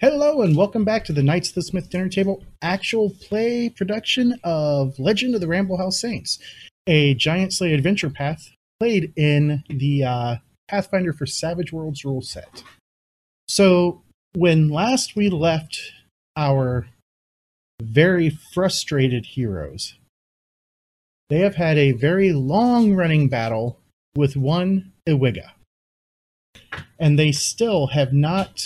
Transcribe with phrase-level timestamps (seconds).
[0.00, 4.38] Hello and welcome back to the Knights of the Smith Dinner Table actual play production
[4.44, 6.38] of Legend of the Ramble House Saints,
[6.86, 8.48] a Giant Slayer adventure path
[8.78, 10.36] played in the uh,
[10.68, 12.62] Pathfinder for Savage Worlds rule set.
[13.48, 14.02] So,
[14.36, 15.80] when last we left
[16.36, 16.86] our
[17.82, 19.96] very frustrated heroes,
[21.28, 23.80] they have had a very long running battle
[24.14, 25.50] with one Ewigga.
[27.00, 28.62] And they still have not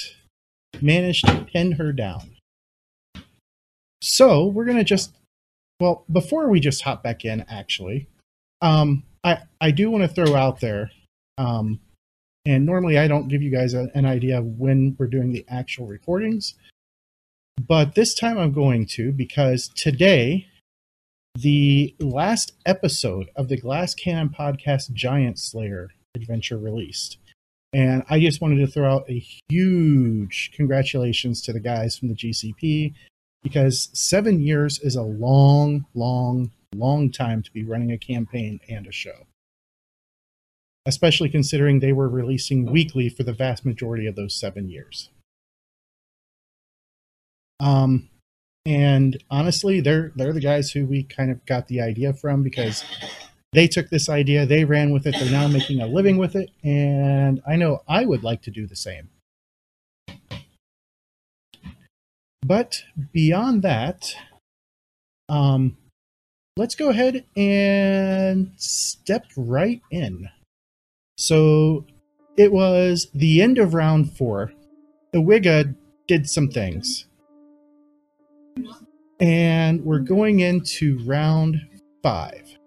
[0.80, 2.36] managed to pin her down.
[4.00, 5.14] So we're gonna just
[5.82, 8.06] well, before we just hop back in, actually,
[8.60, 10.92] um, I I do want to throw out there,
[11.38, 11.80] um,
[12.46, 15.44] and normally I don't give you guys a, an idea of when we're doing the
[15.48, 16.54] actual recordings,
[17.66, 20.46] but this time I'm going to because today,
[21.34, 27.18] the last episode of the Glass Cannon podcast Giant Slayer adventure released.
[27.72, 32.14] And I just wanted to throw out a huge congratulations to the guys from the
[32.14, 32.94] GCP
[33.42, 38.86] because seven years is a long, long, long time to be running a campaign and
[38.86, 39.26] a show.
[40.84, 45.08] Especially considering they were releasing weekly for the vast majority of those seven years.
[47.60, 48.08] Um,
[48.66, 52.84] and honestly, they're they're the guys who we kind of got the idea from because
[53.52, 56.50] they took this idea, they ran with it, they're now making a living with it,
[56.64, 59.10] and I know I would like to do the same.
[62.44, 64.14] But beyond that,
[65.28, 65.76] um,
[66.56, 70.28] let's go ahead and step right in.
[71.16, 71.86] So
[72.36, 74.52] it was the end of round four.
[75.12, 75.74] The Wigga
[76.08, 77.06] did some things.
[79.20, 81.60] And we're going into round
[82.02, 82.58] five.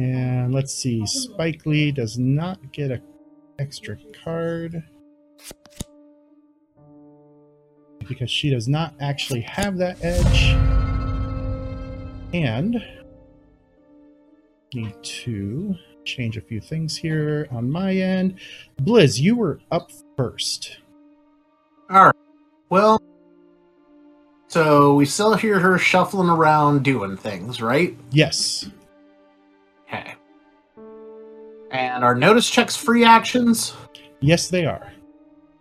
[0.00, 3.02] And let's see, Spike Lee does not get an
[3.58, 4.82] extra card
[8.08, 10.52] because she does not actually have that edge.
[12.32, 12.82] And
[14.72, 15.74] need to
[16.04, 18.36] change a few things here on my end.
[18.80, 20.78] Blizz, you were up first.
[21.90, 22.14] All right.
[22.70, 23.02] Well,
[24.48, 27.94] so we still hear her shuffling around doing things, right?
[28.12, 28.70] Yes.
[31.70, 33.74] And our notice checks free actions?
[34.20, 34.92] Yes, they are.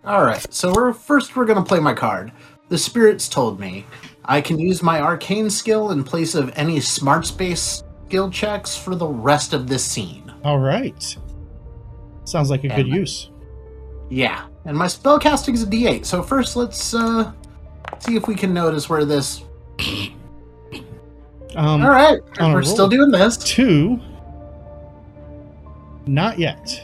[0.05, 2.31] Alright, so we're first we're gonna play my card.
[2.69, 3.85] The spirits told me
[4.25, 8.95] I can use my arcane skill in place of any smart space skill checks for
[8.95, 10.31] the rest of this scene.
[10.43, 11.17] All right.
[12.25, 13.29] Sounds like a good And- use.
[14.11, 16.03] Yeah, and my spell casting is a D8.
[16.05, 17.31] So first, let's uh
[17.99, 19.43] see if we can notice where this.
[21.55, 22.61] Um, All right, we're roll.
[22.63, 23.37] still doing this.
[23.37, 23.99] Two.
[26.05, 26.81] Not yet.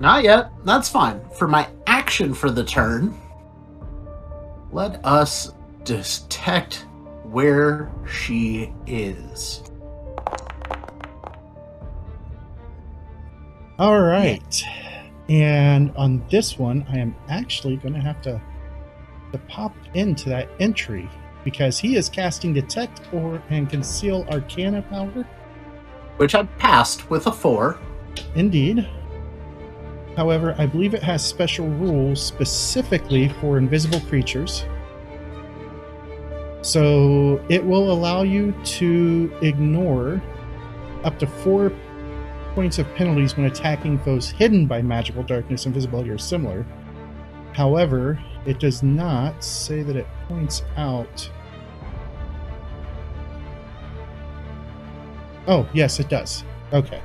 [0.00, 0.50] Not yet.
[0.64, 1.20] That's fine.
[1.30, 3.14] For my action for the turn,
[4.72, 5.52] let us
[5.84, 6.86] detect
[7.24, 9.62] where she is.
[13.78, 14.62] All right.
[15.28, 18.40] And on this one, I am actually going to have to,
[19.32, 21.08] to pop into that entry
[21.44, 25.26] because he is casting Detect or and Conceal Arcana power.
[26.16, 27.78] Which I passed with a four.
[28.34, 28.88] Indeed.
[30.16, 34.64] However, I believe it has special rules specifically for invisible creatures.
[36.62, 40.22] So it will allow you to ignore
[41.02, 41.72] up to four
[42.54, 46.64] points of penalties when attacking foes hidden by magical darkness, invisibility, or similar.
[47.52, 51.30] However, it does not say that it points out.
[55.46, 56.44] Oh, yes, it does.
[56.72, 57.02] Okay.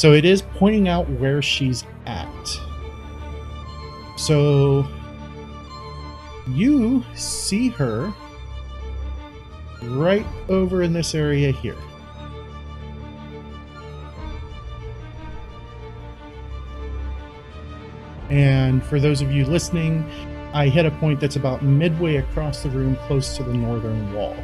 [0.00, 2.58] So it is pointing out where she's at.
[4.16, 4.88] So
[6.48, 8.10] you see her
[9.82, 11.76] right over in this area here.
[18.30, 20.10] And for those of you listening,
[20.54, 24.34] I hit a point that's about midway across the room close to the northern wall.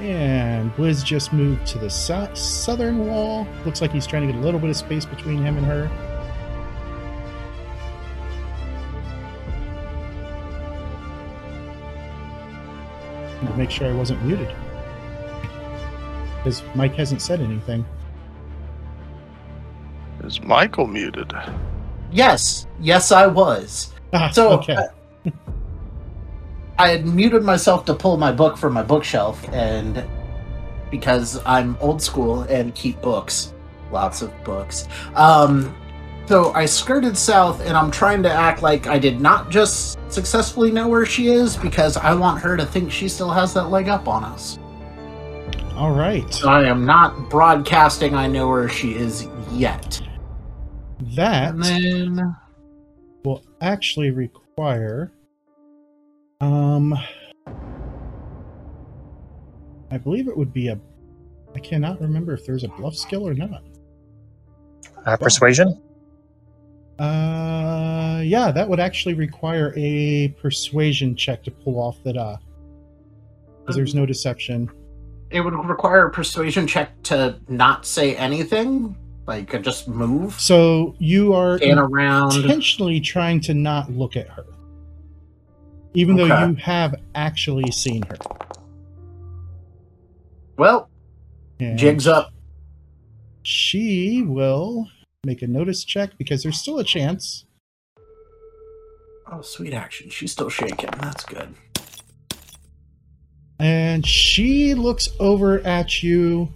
[0.00, 3.46] And Blizz just moved to the sou- southern wall.
[3.66, 5.90] Looks like he's trying to get a little bit of space between him and her.
[13.46, 14.54] To make sure I wasn't muted.
[16.36, 17.84] Because Mike hasn't said anything.
[20.24, 21.32] Is Michael muted?
[22.12, 23.92] Yes, yes, I was.
[24.12, 24.76] Ah, So okay.
[24.76, 24.86] I,
[26.80, 30.02] I had muted myself to pull my book from my bookshelf, and
[30.90, 33.52] because I'm old school and keep books,
[33.92, 34.88] lots of books.
[35.14, 35.76] Um,
[36.24, 40.70] so I skirted south, and I'm trying to act like I did not just successfully
[40.70, 43.90] know where she is because I want her to think she still has that leg
[43.90, 44.58] up on us.
[45.74, 46.32] All right.
[46.32, 50.00] So I am not broadcasting I know where she is yet.
[51.14, 52.36] That And then
[53.22, 55.12] will actually require
[56.40, 56.94] um
[59.90, 60.78] I believe it would be a
[61.54, 63.62] I cannot remember if there's a bluff skill or not.
[65.04, 65.80] Uh, persuasion?
[66.98, 72.36] Uh yeah, that would actually require a persuasion check to pull off that uh
[73.60, 74.70] because there's no deception.
[75.30, 78.96] it would require a persuasion check to not say anything,
[79.26, 82.34] like uh, just move, So you are stand around.
[82.36, 84.44] intentionally trying to not look at her.
[85.94, 88.16] Even though you have actually seen her.
[90.56, 90.88] Well,
[91.58, 92.32] And jigs up.
[93.42, 94.88] She will
[95.24, 97.44] make a notice check because there's still a chance.
[99.32, 100.10] Oh, sweet action.
[100.10, 100.90] She's still shaking.
[101.00, 101.54] That's good.
[103.58, 106.52] And she looks over at you,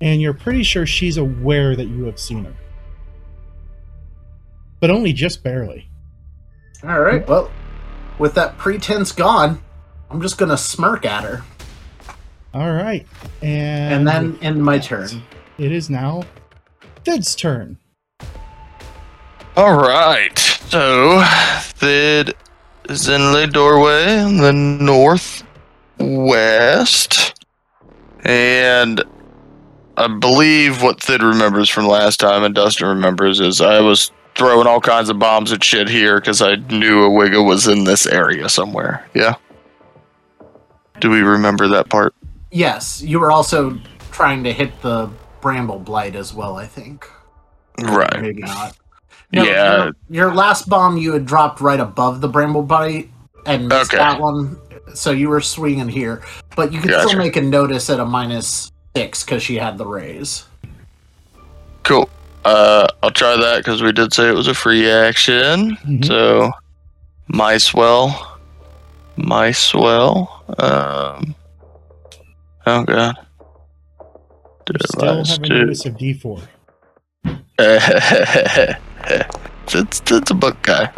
[0.00, 2.54] and you're pretty sure she's aware that you have seen her.
[4.80, 5.88] But only just barely.
[6.82, 7.26] All right.
[7.28, 7.50] Well,
[8.20, 9.60] with that pretense gone,
[10.10, 11.42] I'm just gonna smirk at her,
[12.52, 13.06] All right.
[13.42, 15.22] And, and then end my turn.
[15.58, 16.22] it is now
[17.04, 17.78] Thid's turn.
[19.56, 20.38] All right.
[20.38, 21.22] So,
[21.60, 22.34] Thid
[22.88, 24.52] is in the doorway in the
[25.98, 27.34] northwest.
[28.22, 29.02] And
[29.96, 34.66] I believe what Thid remembers from last time and Dustin remembers is I was throwing
[34.66, 38.06] all kinds of bombs and shit here because I knew a Wigga was in this
[38.06, 39.06] area somewhere.
[39.14, 39.34] Yeah?
[41.00, 42.14] Do we remember that part?
[42.50, 43.78] Yes, you were also
[44.12, 45.10] trying to hit the
[45.40, 46.56] bramble blight as well.
[46.56, 47.08] I think.
[47.80, 48.20] Right.
[48.20, 48.76] Maybe not.
[49.32, 49.84] Yeah.
[49.84, 53.10] Your, your last bomb you had dropped right above the bramble blight
[53.46, 54.02] and missed Okay.
[54.02, 54.58] that one,
[54.94, 56.22] so you were swinging here.
[56.56, 57.08] But you could Gotcha.
[57.08, 60.44] still make a notice at a minus six because she had the raise.
[61.84, 62.10] Cool.
[62.44, 65.76] Uh, I'll try that because we did say it was a free action.
[65.86, 66.04] Mhm.
[66.04, 66.50] So,
[67.32, 68.14] Micewell.
[69.18, 70.28] Micewell.
[70.62, 71.34] Um,
[72.66, 73.14] oh, God.
[74.66, 76.42] Did still have a notice of D4.
[79.66, 80.90] that's, that's a book guy.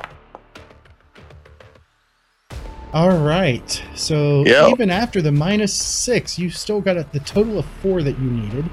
[2.93, 3.83] All right.
[3.95, 4.73] So Yep.
[4.73, 8.31] even after the minus six, you still got a, the total of four that you
[8.31, 8.69] needed.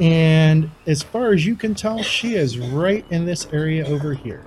[0.00, 4.44] And as far as you can tell, she is right in this area over here.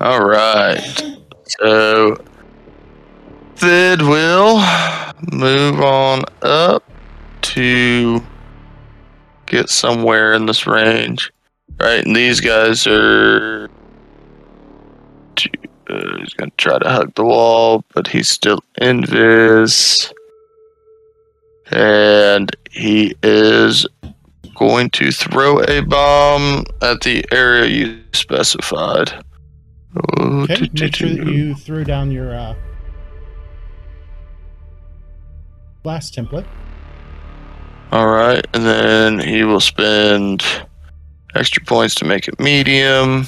[0.00, 0.80] All right.
[1.60, 2.16] So,
[3.56, 4.62] Thid will
[5.32, 6.84] move on up
[7.42, 8.20] to
[9.46, 11.32] get somewhere in this range.
[11.80, 13.68] Right, and these guys are.
[15.36, 15.50] to-
[15.90, 20.12] Uh, he's gonna try to hug the wall, but he's still invis.
[21.70, 23.86] And he is
[24.58, 29.24] going to throw a bomb at the area you specified.
[30.18, 30.66] Oh, Okay.
[30.66, 32.54] do, Make sure that you throw down your uh,
[35.82, 36.46] blast template.
[37.92, 40.44] All right, and then he will spend
[41.34, 43.26] extra points to make it medium.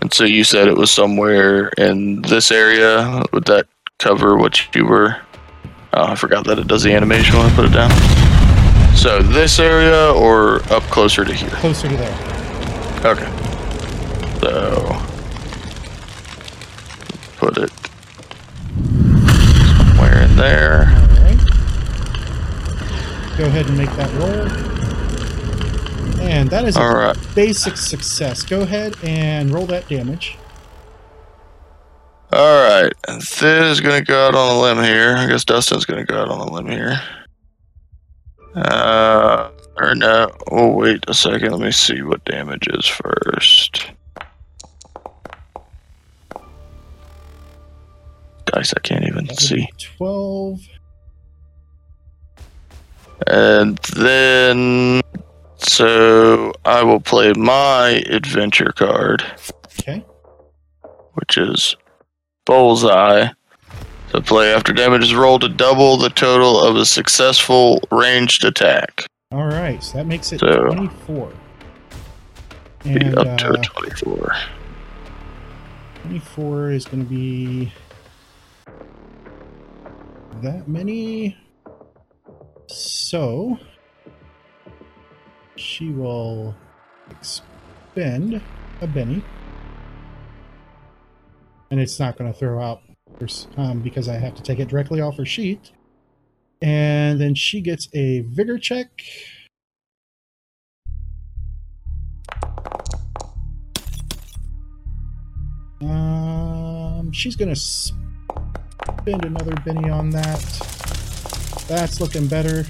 [0.00, 3.22] And so you said it was somewhere in this area.
[3.32, 3.66] Would that
[3.98, 5.16] cover what you were?
[5.94, 7.90] Oh, I forgot that it does the animation when I put it down.
[9.04, 11.50] So this area or up closer to here?
[11.50, 12.18] Closer to there.
[13.04, 13.30] Okay.
[14.40, 14.98] So
[17.36, 17.70] put it
[19.76, 20.84] somewhere in there.
[21.20, 21.36] Right.
[23.36, 24.48] Go ahead and make that roll.
[26.26, 27.14] And that is a All right.
[27.34, 28.42] basic success.
[28.42, 30.38] Go ahead and roll that damage.
[32.32, 35.14] All right, and Thid is gonna go out on a limb here.
[35.14, 37.02] I guess Dustin's gonna go out on a limb here.
[38.54, 40.30] Uh, or no.
[40.50, 41.50] Oh, wait a second.
[41.52, 43.90] Let me see what damage is first.
[48.46, 49.68] Dice, I can't even see.
[49.96, 50.60] 12.
[53.26, 55.00] And then,
[55.56, 59.24] so I will play my adventure card.
[59.80, 60.04] Okay.
[61.14, 61.76] which is
[62.44, 63.28] bullseye.
[64.14, 69.06] So play after damage is rolled to double the total of a successful ranged attack.
[69.32, 69.82] All right.
[69.82, 71.32] So that makes it So- 24.
[72.84, 74.36] Be up to uh, a 24.
[76.02, 77.72] 24 is going to be
[80.42, 81.36] that many.
[82.68, 83.58] So
[85.56, 86.54] she will
[87.10, 88.40] expend
[88.80, 89.24] a Benny.
[91.72, 92.83] And it's not going to throw out
[93.56, 95.72] um, because I have to take it directly off her sheet.
[96.60, 98.88] And then she gets a vigor check.
[105.82, 110.40] Um, she's to spend another Benny on that.
[111.68, 112.64] That's looking better.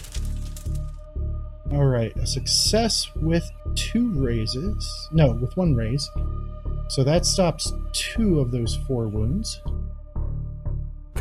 [1.72, 5.08] All right, a success with two raises.
[5.12, 6.08] No, with one raise.
[6.88, 9.60] So that stops two of those four wounds.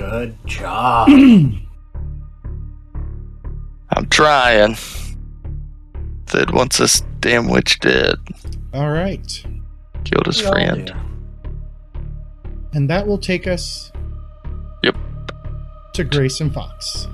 [0.10, 1.08] Good job.
[3.90, 4.76] I'm trying.
[6.28, 8.16] Thid wants this damn witch dead.
[8.74, 9.46] All right.
[10.04, 10.88] Killed his We friend.
[10.88, 10.94] do.
[12.74, 13.92] And that will take us
[14.84, 14.98] Yep.
[15.94, 17.08] to Grayson Fox.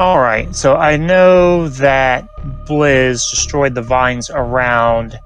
[0.00, 0.52] All right.
[0.54, 2.26] So I know that
[2.66, 5.16] Blizz destroyed the vines around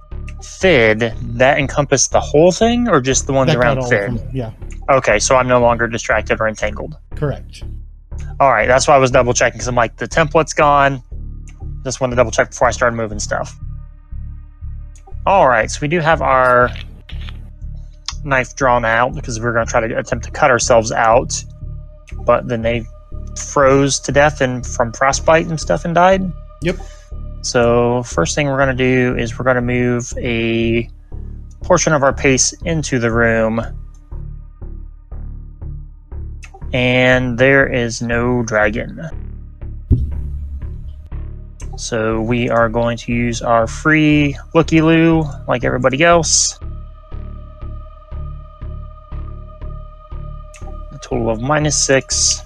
[0.42, 1.00] Thid.
[1.36, 4.16] That encompassed the whole thing, or just the ones That around all of Thid?
[4.18, 4.30] them.
[4.32, 4.52] Yeah,
[4.88, 6.96] Okay, so I'm no longer distracted or entangled.
[7.14, 7.62] correct.
[8.38, 11.02] All right, that's why I was double checking because I'm like, the template's gone.
[11.84, 13.58] Just wanted to double check before I started moving stuff.
[15.26, 16.70] All right, so we do have our
[18.24, 21.42] knife drawn out because we are going to try to attempt to cut ourselves out,
[22.24, 22.84] but then they
[23.38, 26.22] froze to death and from frostbite and stuff and died.
[26.62, 26.76] Yep.
[27.42, 30.88] So first thing we're going to do is we're going to move a
[31.62, 33.60] portion of our pace into the room
[36.72, 39.00] and there is no dragon.
[41.76, 46.58] So we are going to use our free looky loo like everybody else.
[50.62, 52.42] A total of minus six.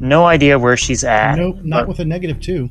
[0.00, 1.36] No idea where she's at.
[1.36, 2.70] Nope, not but- with a negative two.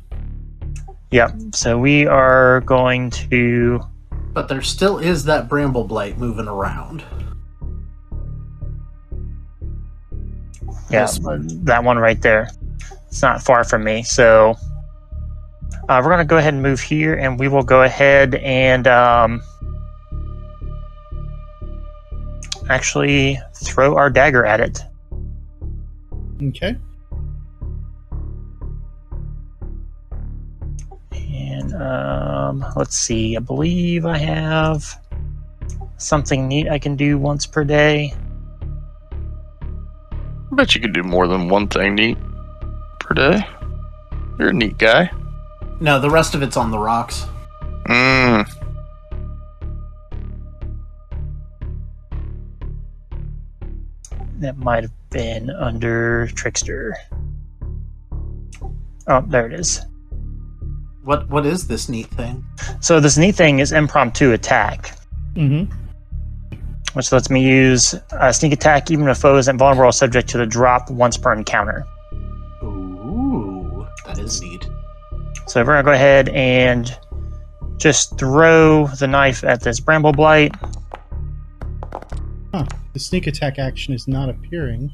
[1.12, 1.32] Yep.
[1.54, 3.80] So we are going to.
[4.32, 7.04] But there still is that bramble blight moving around.
[10.88, 11.64] Yeah, one.
[11.64, 12.50] that one right there.
[13.08, 14.02] It's not far from me.
[14.04, 14.54] So
[15.88, 18.86] uh, we're going to go ahead and move here, and we will go ahead and
[18.86, 19.42] um,
[22.68, 24.80] actually throw our dagger at it.
[26.40, 26.76] Okay.
[31.80, 33.36] Um, let's see.
[33.36, 34.84] I believe I have
[35.96, 38.14] something neat I can do once per day.
[39.62, 42.18] I bet you could do more than one thing neat
[42.98, 43.46] per day.
[44.38, 45.10] You're a neat guy.
[45.80, 47.26] No, the rest of it's on the rocks.
[47.86, 48.48] Mmm.
[54.38, 56.96] That might have been under Trickster.
[59.06, 59.80] Oh, there it is.
[61.02, 62.44] What what is this neat thing?
[62.80, 64.92] So this neat thing is impromptu attack,
[65.34, 65.72] Mm-hmm.
[66.94, 70.38] which lets me use a sneak attack even if foe isn't vulnerable or subject to
[70.38, 71.84] the drop once per encounter.
[72.62, 74.66] Ooh, that is neat.
[75.46, 76.94] So we're gonna go ahead and
[77.78, 80.54] just throw the knife at this bramble blight.
[82.92, 84.92] The sneak attack action is not appearing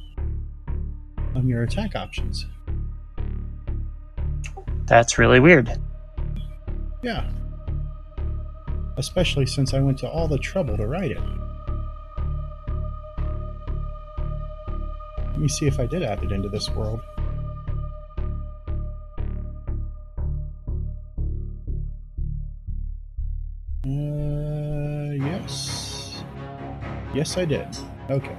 [1.35, 2.45] on your attack options.
[4.85, 5.81] That's really weird.
[7.03, 7.29] Yeah.
[8.97, 11.21] Especially since I went to all the trouble to write it.
[15.19, 17.01] Let me see if I did add it into this world.
[23.85, 26.25] Uh, yes.
[27.15, 27.69] Yes, I did.
[28.09, 28.37] Okay.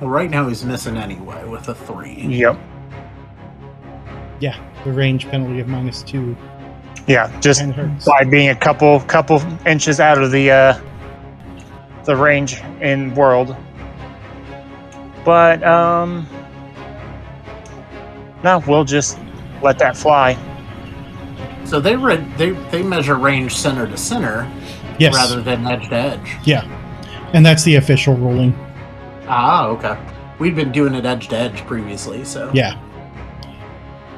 [0.00, 2.14] Well, right now he's missing anyway with a three.
[2.14, 2.58] Yep.
[4.40, 6.36] Yeah, the range penalty of minus two
[7.06, 7.62] Yeah, just
[8.06, 10.80] by being a couple couple inches out of the uh,
[12.04, 13.54] the range in world.
[15.24, 16.26] But um,
[18.42, 19.18] no, we'll just
[19.62, 20.36] let that fly.
[21.64, 24.50] So they read they they measure range center to center
[24.98, 25.14] Yes.
[25.14, 26.36] rather than edge to edge.
[26.44, 26.62] Yeah.
[27.32, 28.56] And that's the official ruling.
[29.26, 29.98] Ah, okay.
[30.38, 32.78] We'd been doing it edge to edge previously, so Yeah.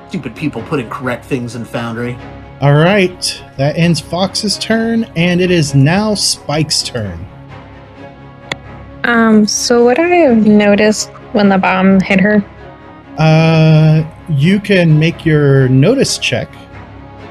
[0.09, 2.19] stupid people putting correct things in Foundry.
[2.61, 3.43] All right.
[3.57, 7.27] That ends Fox's turn, and it is now Spike's turn.
[9.05, 12.45] Um, so would I have noticed when the bomb hit her?
[13.19, 16.53] Uh, you can make your notice check,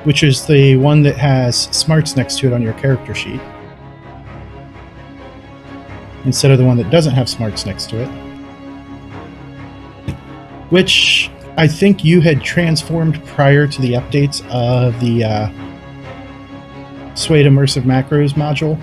[0.04, 3.42] which is the one that has smarts next to it on your character sheet,
[6.24, 8.10] instead of the one that doesn't have smarts next to it.
[10.70, 17.84] which I think you had transformed prior to the updates of the uh, SWADE Immersive
[17.84, 18.80] Macros module.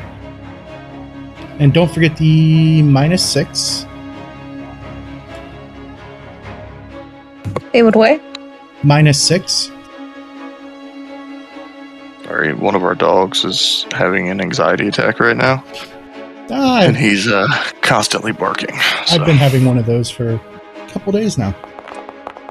[1.59, 3.85] And don't forget the minus six.
[7.75, 8.21] It would what?
[8.83, 9.71] Minus six.
[12.25, 15.62] Sorry, one of our dogs is having an anxiety attack right now,
[16.50, 17.47] Ah, and he's uh,
[17.83, 18.75] constantly barking.
[19.07, 21.55] So, I've been having one of those for a couple days now.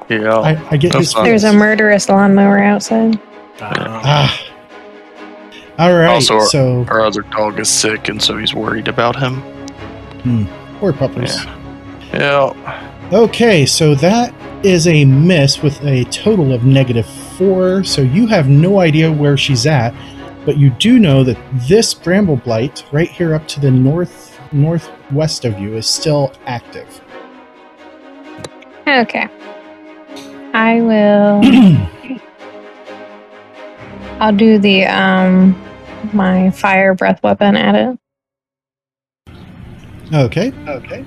[0.08, 0.36] Yeah.
[0.38, 1.24] I, I get That's his.
[1.24, 3.16] There's a murderous lawnmower outside.
[3.60, 4.48] Uh, Ah.
[5.78, 6.06] All right.
[6.08, 9.42] Also, so our other dog is sick, and so he's worried about him.
[10.78, 11.44] poor puppers.
[12.12, 12.52] Yeah.
[13.12, 17.84] Okay, so that is a miss with a total of negative four.
[17.84, 19.94] So you have no idea where she's at,
[20.44, 25.44] but you do know that this bramble blight right here up to the north northwest
[25.44, 27.00] of you is still active.
[28.86, 29.28] Okay.
[30.54, 31.40] I will.
[34.20, 35.60] I'll do the um
[36.12, 37.98] my fire breath weapon at it.
[40.14, 40.52] Okay.
[40.68, 41.04] Okay.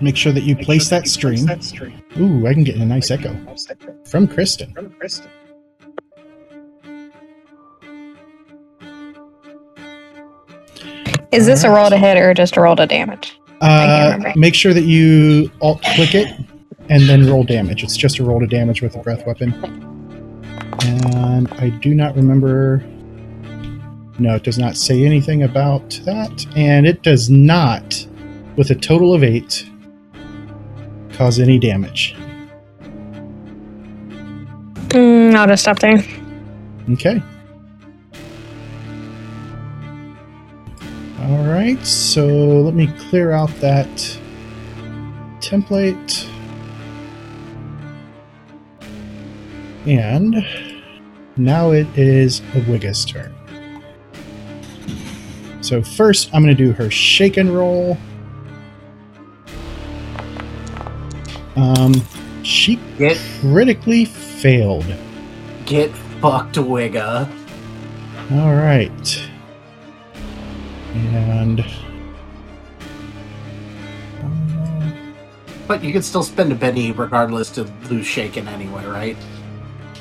[0.00, 1.48] Make sure that you place that stream.
[2.18, 3.34] Ooh, I can get a nice echo
[4.04, 4.72] from Kristen.
[4.74, 5.30] From Kristen.
[11.32, 13.38] Is this a roll to hit or just a roll to damage?
[13.60, 16.28] Uh, make sure that you alt click it
[16.88, 17.82] and then roll damage.
[17.82, 19.52] It's just a roll to damage with a breath weapon.
[20.80, 22.84] And I do not remember.
[24.18, 26.46] No, it does not say anything about that.
[26.56, 28.06] And it does not,
[28.56, 29.68] with a total of eight,
[31.12, 32.14] cause any damage.
[34.88, 36.02] Mm, I'll just stop there.
[36.90, 37.22] Okay.
[41.56, 43.88] All right, so let me clear out that
[45.40, 46.28] template.
[49.86, 50.44] And
[51.38, 53.34] now it is Ewigga's turn.
[55.62, 57.96] So first, I'm going to do her shake and roll.
[61.56, 61.94] Um,
[62.42, 64.84] she Get critically failed.
[65.64, 65.90] get
[66.20, 67.26] fucked, Wigga.
[68.32, 69.25] All right.
[71.14, 71.60] And.
[71.60, 71.64] uh,
[75.66, 79.16] But you could still spend a penny regardless to lose shaken anyway, right?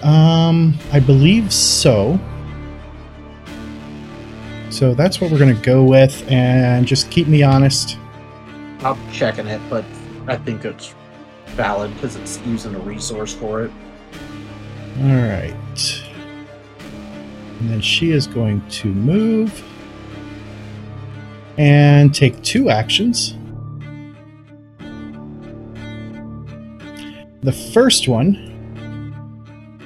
[0.03, 2.19] Um, I believe so.
[4.69, 7.97] So that's what we're going to go with, and just keep me honest.
[8.81, 9.85] I'm checking it, but
[10.27, 10.93] I think it's
[11.47, 13.71] valid because it's using a resource for it.
[14.99, 16.03] All right.
[17.59, 19.63] And then she is going to move
[21.57, 23.35] and take two actions.
[27.41, 28.51] The first one,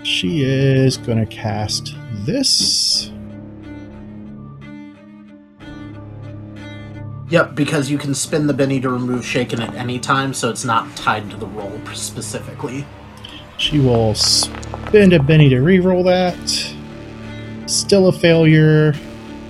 [0.04, 1.94] she is going to cast
[2.26, 3.12] this.
[7.30, 10.66] Yep, because you can spin the Benny to remove shaken at any time, so it's
[10.66, 12.86] not tied to the roll specifically.
[13.58, 16.40] She will spin a Benny to reroll that.
[17.70, 18.94] Still a failure.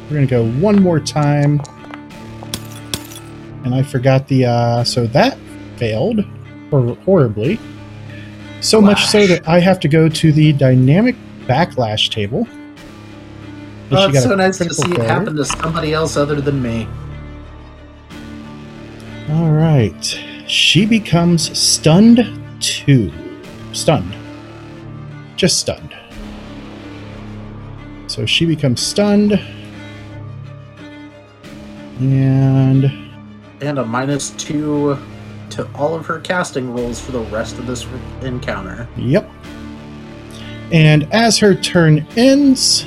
[0.05, 1.61] We're going to go one more time.
[3.69, 4.47] And I forgot the.
[4.47, 5.37] Uh, so that
[5.77, 6.25] failed
[6.71, 7.59] hor- horribly.
[8.61, 12.47] So much so that I have to go to the dynamic backlash table.
[13.91, 16.87] Oh, it's so nice to see it happen to somebody else other than me.
[19.29, 20.03] All right.
[20.47, 22.25] She becomes stunned
[22.59, 23.13] too.
[23.73, 24.15] Stunned.
[25.35, 25.95] Just stunned.
[28.07, 29.39] So she becomes stunned.
[31.99, 33.08] And
[33.61, 34.97] And a minus two
[35.51, 37.85] to all of her casting rolls for the rest of this
[38.21, 38.87] encounter.
[38.95, 39.29] yep.
[40.71, 42.85] And as her turn ends,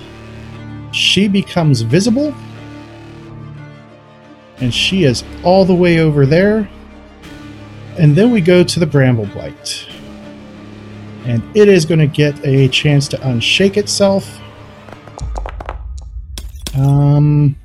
[0.92, 2.34] she becomes visible.
[4.58, 6.70] And she is all the way over there.
[7.98, 9.86] And then we go to the Bramble Blight.
[11.24, 14.40] And it is going to get a chance to unshake itself.
[16.76, 17.56] Um,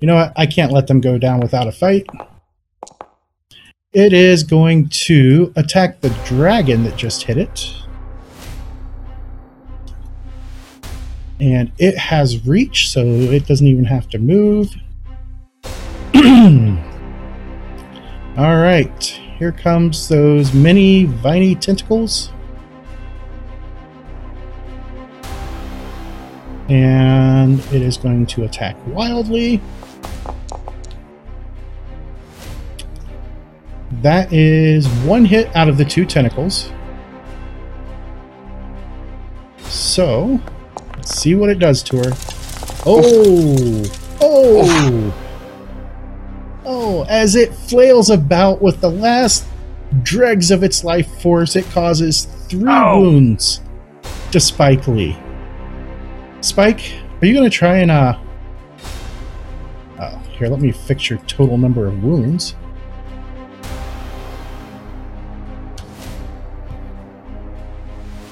[0.00, 0.32] you know what?
[0.36, 2.06] I can't let them go down without a fight.
[3.92, 7.74] It is going to attack the dragon that just hit it.
[11.40, 14.70] And it has reach, so it doesn't even have to move.
[18.36, 19.02] All right,
[19.38, 22.30] here comes those mini viney tentacles.
[26.68, 29.60] And it is going to attack wildly.
[34.02, 36.70] That is one hit out of the two tentacles.
[39.64, 40.40] So,
[40.96, 42.12] let's see what it does to her.
[42.86, 43.84] Oh!
[44.20, 45.14] Oh!
[46.64, 49.44] Oh, as it flails about with the last
[50.02, 53.00] dregs of its life force, it causes three Oh.
[53.00, 53.62] wounds
[54.30, 55.16] to Spike Lee.
[56.40, 58.16] Spike, are you going to try and, uh.
[60.00, 62.54] Oh, here, let me fix your total number of wounds.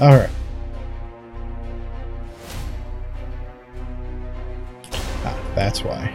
[0.01, 0.31] Alright.
[5.25, 6.13] Ah, that's why.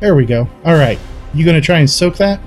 [0.00, 0.48] There we go.
[0.64, 0.98] Alright.
[1.34, 2.40] You gonna try and soak that?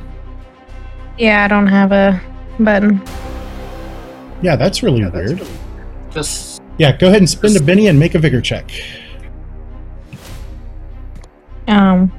[1.18, 2.20] Yeah, I don't have a
[2.60, 3.02] button.
[4.42, 5.40] Yeah, that's really Yeah, that's weird.
[5.40, 5.52] really-
[6.12, 8.72] Just Yeah, go ahead and spend a Benny and make a vigor check.
[11.68, 12.12] Um,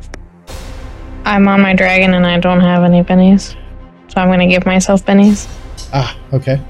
[1.24, 3.54] I'm on my dragon and I don't have any bennies,
[4.08, 5.46] so I'm gonna give myself bennies.
[5.92, 6.60] Ah, okay.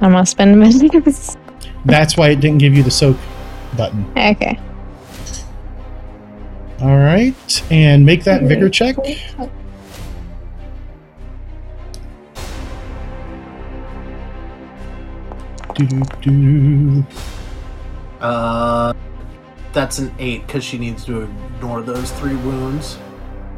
[0.00, 1.36] I must spend bennies.
[1.84, 3.16] That's why it didn't give you the soak
[3.76, 4.04] button.
[4.16, 4.58] okay.
[6.80, 8.96] Alright, and make that vigor check.
[18.20, 18.92] Uh,
[19.72, 22.98] that's an eight because she needs to ignore those three wounds.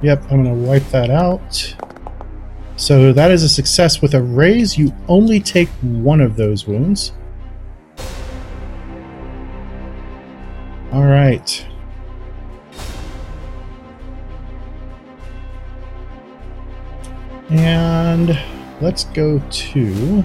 [0.02, 1.76] Yep, I'm going to wipe that out.
[2.82, 4.76] So that is a success with a raise.
[4.76, 7.12] You only take one of those wounds.
[10.90, 11.64] All right.
[17.50, 18.36] And
[18.80, 20.24] let's go to.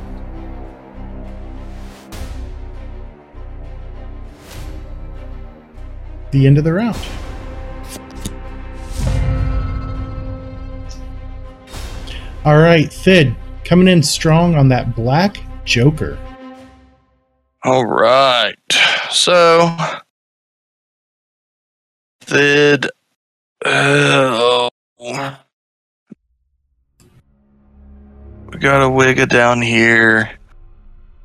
[6.32, 6.98] The end of the round.
[12.48, 16.18] All right, Thid, coming in strong on that black Joker.
[17.66, 18.56] All right.
[19.12, 19.76] So,
[22.26, 22.86] did
[23.66, 25.10] uh, we
[28.60, 30.32] got a Wigga down here.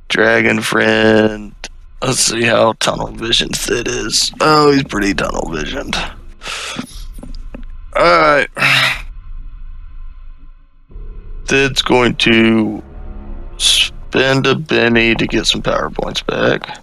[0.09, 1.55] Dragon friend.
[2.03, 4.33] Let's see how tunnel visioned Thid is.
[4.41, 5.95] Oh, he's pretty tunnel visioned.
[7.95, 8.45] All
[11.53, 12.83] Thid's going to
[13.59, 16.79] spend a Benny to get some power points back.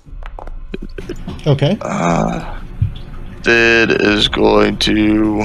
[1.47, 1.75] Okay.
[1.82, 2.62] Uh,
[3.41, 5.43] Thid is going to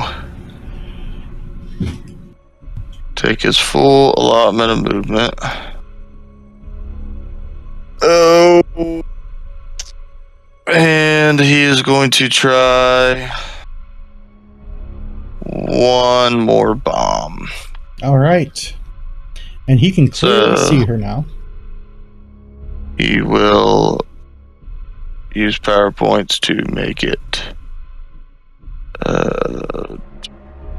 [3.17, 5.35] take his full allotment of movement.
[8.03, 9.03] Oh.
[10.67, 13.35] And he is going to try
[15.41, 17.49] one more bomb.
[18.03, 18.75] All right.
[19.67, 21.25] And he can clearly So- see her now.
[22.99, 24.01] He will
[25.35, 27.43] use power points to make it
[29.05, 29.97] uh,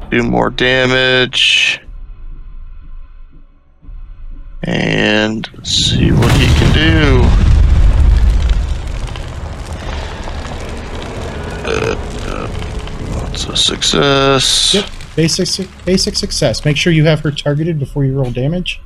[0.10, 1.82] do more damage
[4.64, 7.22] and see what he can do.
[11.68, 11.96] Uh,
[12.28, 12.48] uh,
[13.30, 14.74] that's a success.
[14.74, 14.86] Yep.
[15.16, 16.66] Basic su- basic success.
[16.66, 18.82] Make sure you have her targeted before you roll damage.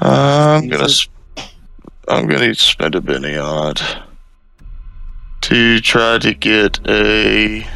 [0.00, 0.88] Uh, I'm gonna.
[0.90, 1.12] sp-
[2.08, 3.82] I'm gonna spend a Benny on it
[5.42, 7.66] to try to get a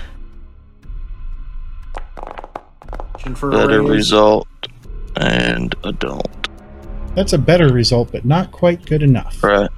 [3.35, 3.91] For a better raise.
[3.91, 4.49] result,
[5.17, 6.27] and I don't.
[7.15, 9.43] That's a better result, but not quite good enough.
[9.43, 9.71] Right.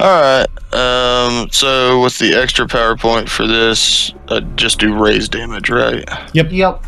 [0.00, 0.46] All right.
[0.72, 1.48] Um.
[1.50, 6.04] So with the extra power point for this, I just do raise damage, right?
[6.34, 6.52] Yep.
[6.52, 6.84] Yep.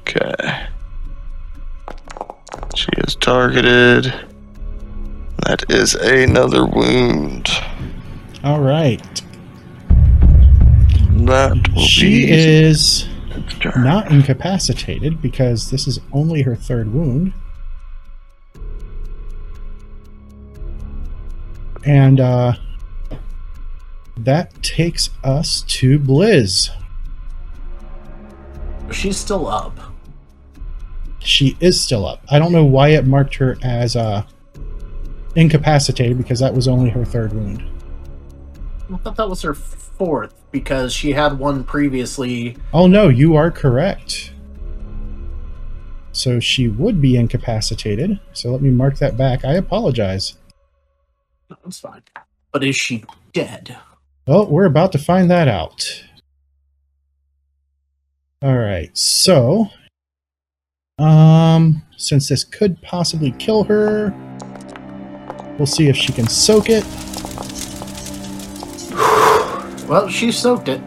[0.00, 0.66] Okay.
[2.74, 4.12] She is targeted.
[5.46, 7.48] That is another wound.
[8.42, 9.02] All right.
[11.26, 13.08] That will She be is
[13.76, 17.32] not incapacitated because this is only her third wound.
[21.84, 22.54] And uh,
[24.18, 26.70] that takes us to Blizz.
[28.92, 29.78] She's still up.
[31.20, 32.22] She is still up.
[32.30, 34.24] I don't know why it marked her as uh,
[35.36, 37.62] incapacitated because that was only her third wound.
[38.92, 42.56] I thought that was her fourth because she had one previously.
[42.72, 44.32] Oh no, you are correct.
[46.12, 48.18] So she would be incapacitated.
[48.32, 49.44] So let me mark that back.
[49.44, 50.37] I apologize.
[51.48, 52.02] That's fine.
[52.52, 53.76] But is she dead?
[54.26, 56.04] Well, we're about to find that out.
[58.42, 59.68] All right, so
[60.98, 64.14] um, since this could possibly kill her,
[65.58, 66.84] we'll see if she can soak it.
[69.88, 70.80] Well, she soaked it.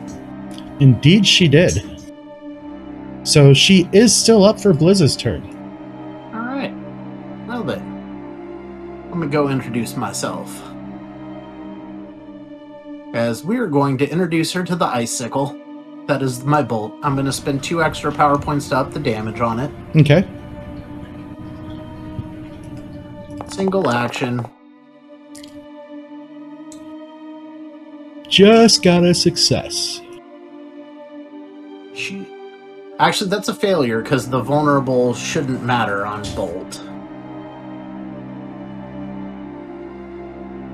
[0.80, 2.00] Indeed, she did.
[3.24, 5.51] So she is still up for Blizz's turn.
[9.12, 10.50] I'm gonna go introduce myself.
[13.14, 15.58] As we are going to introduce her to the icicle.
[16.08, 16.94] That is my bolt.
[17.04, 19.70] I'm gonna spend two extra power points to up the damage on it.
[19.98, 20.26] Okay.
[23.50, 24.48] Single action.
[28.30, 30.00] Just got a success.
[31.94, 32.26] She.
[32.98, 36.82] Actually, that's a failure because the vulnerable shouldn't matter on bolt.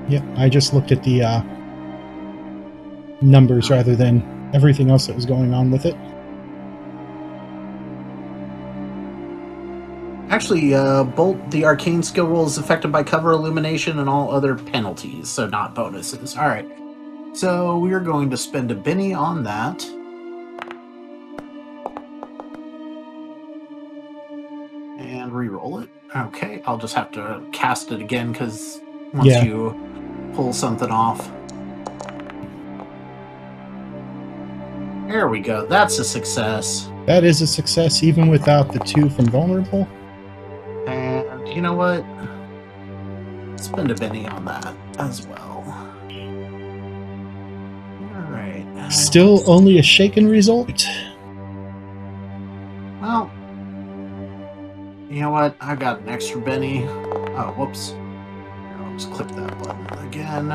[0.08, 1.42] Yep, I just looked at the uh,
[3.20, 5.94] numbers rather than everything else that was going on with it.
[10.30, 14.54] Actually, uh, Bolt, the arcane skill roll is affected by cover illumination and all other
[14.54, 16.36] penalties, so not bonuses.
[16.36, 16.68] Alright.
[17.34, 19.84] So we're going to spend a Benny on that.
[24.98, 25.88] And re-roll it.
[26.14, 28.80] Okay, I'll just have to cast it again because
[29.14, 29.44] once Yeah.
[29.44, 29.76] you
[30.34, 31.30] pull something off.
[35.08, 35.64] There we go.
[35.66, 36.90] That's a success.
[37.06, 39.88] That is a success even without the two from vulnerable.
[40.86, 42.04] And you know what?
[43.58, 45.64] Spend a Benny on that as well.
[48.14, 48.92] Alright.
[48.92, 50.86] Still only a shaken result.
[53.00, 53.30] Well,
[55.08, 55.56] you know what?
[55.58, 56.84] I got an extra Benny.
[56.86, 57.94] Oh, whoops.
[58.76, 59.87] I'll just click that button
[60.20, 60.50] again.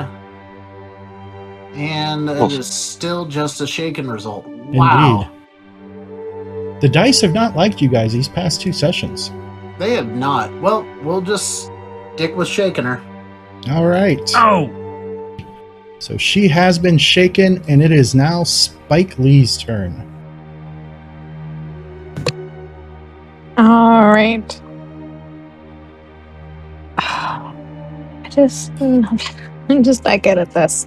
[1.75, 2.51] And it Oof.
[2.51, 4.45] is still just a shaken result.
[4.47, 5.21] Wow.
[5.21, 6.81] Indeed.
[6.81, 9.31] The dice have not liked you guys these past two sessions.
[9.79, 10.53] They have not.
[10.61, 11.71] Well, we'll just
[12.13, 13.01] stick with shaking her.
[13.71, 14.21] All right.
[14.35, 14.69] Oh,
[15.99, 20.09] So she has been shaken, and it is now Spike Lee's turn.
[23.57, 24.61] All right.
[26.97, 30.85] I just, mm, I'm just not good at this.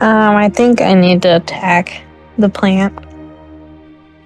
[0.00, 2.02] Um, I think I need to attack
[2.38, 2.96] the plant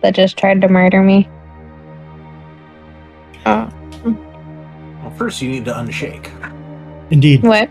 [0.02, 1.28] that just tried to murder me.
[3.46, 3.68] Oh,
[4.04, 6.30] Well, first you need to unshake.
[7.10, 7.68] Indeed, what?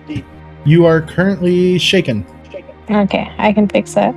[0.65, 2.25] you are currently shaken.
[2.89, 4.15] Okay, I can fix that.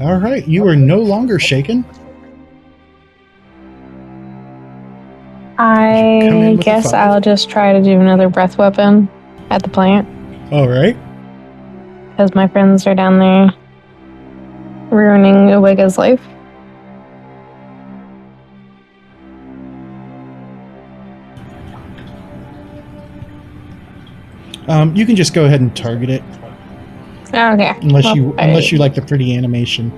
[0.00, 1.84] All right, you are no longer shaken.
[5.94, 6.92] I guess.
[6.92, 9.08] I'll just try to do another breath weapon
[9.50, 10.06] at the plant
[10.52, 10.96] All right.
[12.10, 13.50] because my friends are down there
[14.90, 16.20] ruining Ewigga's life.
[24.68, 26.22] Um, you can just go ahead and target it,
[27.28, 27.74] Okay.
[27.82, 29.90] unless Well, you unless you like the pretty animation,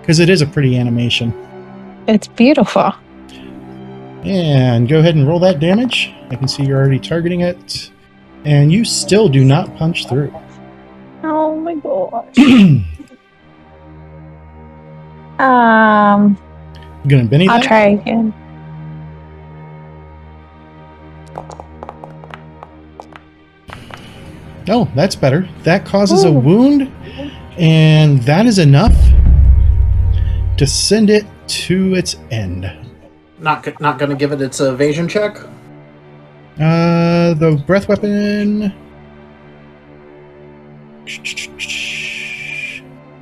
[0.00, 1.34] because it is a pretty animation.
[2.06, 2.94] It's beautiful.
[4.24, 6.12] And go ahead and roll that damage.
[6.30, 7.90] I can see you're already targeting it,
[8.44, 10.34] and you still do not punch through.
[11.22, 12.36] Oh my gosh.
[15.38, 16.36] Um,
[17.04, 17.66] You gonna Benny I'll that?
[17.66, 18.34] try again.
[24.68, 25.48] Oh, that's better.
[25.62, 26.92] That causes a wound,
[27.56, 28.94] and that is enough
[30.58, 32.70] to send it to its end.
[33.40, 35.38] Not not to give it its evasion check.
[36.58, 38.72] Uh, the breath weapon.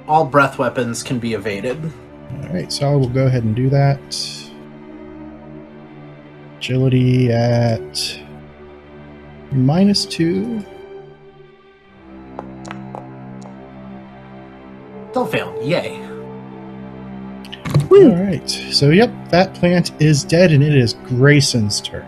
[0.09, 1.93] All breath weapons can be evaded.
[2.33, 4.01] All right, so I will go ahead and do that.
[6.57, 8.21] Agility at
[9.53, 10.65] minus two.
[15.13, 15.59] They'll fail.
[15.63, 16.06] Yay.
[17.91, 22.07] All right, so yep, that plant is dead, and it is Grayson's turn.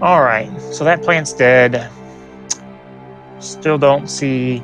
[0.00, 0.48] all right.
[0.72, 1.90] So that plant's dead.
[3.40, 4.60] Still don't see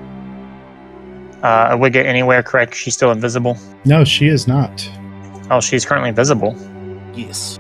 [1.43, 2.43] uh, a Wigget anywhere.
[2.43, 2.75] Correct?
[2.75, 3.59] She's still invisible.
[3.85, 4.89] No, she is not.
[5.51, 6.57] Oh, she's currently visible.
[7.15, 7.59] Yes.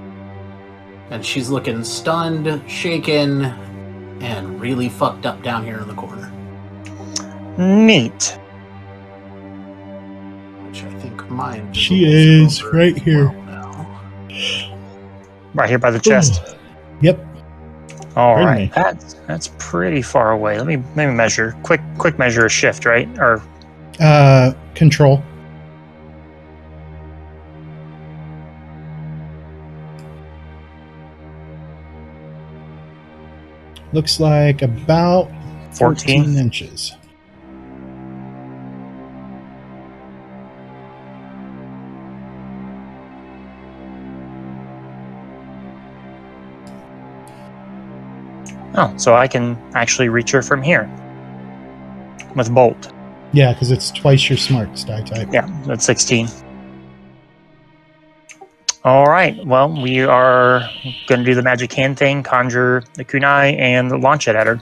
[1.10, 3.44] And she's looking stunned, shaken,
[4.22, 6.30] and really fucked up down here in the corner.
[7.58, 8.38] Neat.
[11.28, 11.72] Which I think mine.
[11.72, 13.32] She is right here.
[13.32, 14.00] now.
[15.54, 16.56] Right here by the chest.
[17.00, 17.24] Yep.
[18.16, 18.72] All Bring right, me.
[18.74, 20.56] that's that's pretty far away.
[20.58, 21.56] Let me maybe measure.
[21.64, 23.08] Quick, quick measure a shift, right?
[23.18, 23.42] Or
[24.00, 25.22] Uh, control.
[33.92, 35.28] Looks like about
[35.72, 36.36] 14 14.
[36.38, 36.92] inches.
[48.76, 50.90] Oh, so I can actually reach her from here
[52.34, 52.92] with bolt.
[53.32, 55.28] Yeah, because it's twice your smart die type.
[55.32, 56.28] Yeah, that's 16.
[58.84, 59.44] All right.
[59.46, 60.68] Well, we are
[61.06, 64.60] going to do the magic hand thing, conjure the kunai, and launch it at her.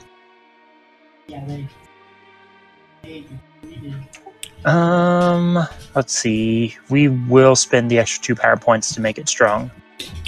[4.65, 6.77] Um, let's see.
[6.89, 9.69] We will spend the extra two power points to make it strong.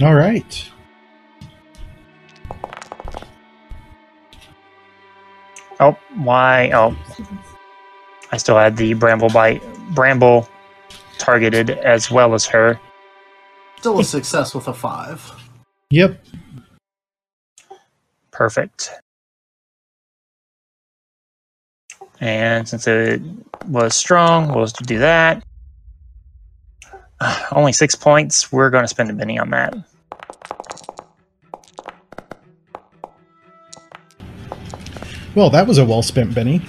[0.01, 0.69] All right.
[5.79, 6.71] Oh, why?
[6.73, 6.95] Oh,
[8.31, 10.47] I still had the bramble bite, bramble
[11.17, 12.79] targeted as well as her.
[13.77, 15.31] Still a success with a five.
[15.91, 16.23] Yep.
[18.31, 18.91] Perfect.
[22.19, 23.21] And since it
[23.67, 25.43] was strong, we'll just do that.
[27.51, 28.51] Only six points.
[28.51, 29.75] We're going to spend a Benny on that.
[35.35, 36.61] Well, that was a well spent Benny.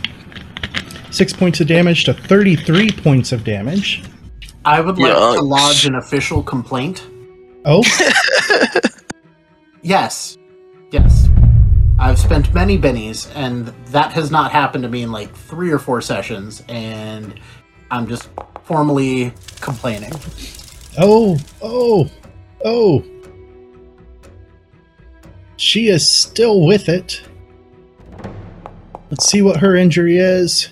[1.10, 4.02] Six points of damage to 33 points of damage.
[4.64, 7.06] I would like to lodge an official complaint.
[7.64, 7.82] Oh,
[9.82, 10.36] Yes.
[10.90, 11.28] Yes.
[11.98, 15.78] I've spent many bennies, and that has not happened to me in like three or
[15.78, 17.38] four sessions, and
[17.92, 18.28] I'm just
[18.64, 20.12] formally complaining.
[20.98, 22.10] oh, oh,
[22.64, 23.04] oh.
[25.56, 27.22] She is still with it.
[29.10, 30.68] Let's see what her injury is.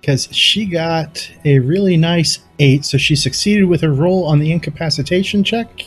[0.00, 4.50] Because she got a really nice 8, so she succeeded with her roll on the
[4.50, 5.82] incapacitation check.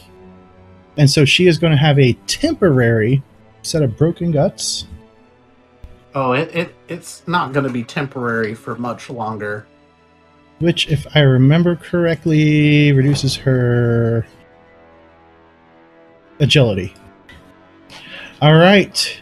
[0.98, 3.22] And so she is going to have a temporary
[3.62, 4.88] set of broken guts.
[6.14, 9.68] Oh, it, it it's not going to be temporary for much longer.
[10.60, 14.26] which, if I remember correctly, reduces her
[16.40, 16.94] agility.
[18.42, 19.22] All right.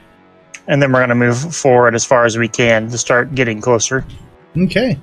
[0.67, 3.59] And then we're going to move forward as far as we can to start getting
[3.59, 4.05] closer.
[4.57, 4.97] Okay.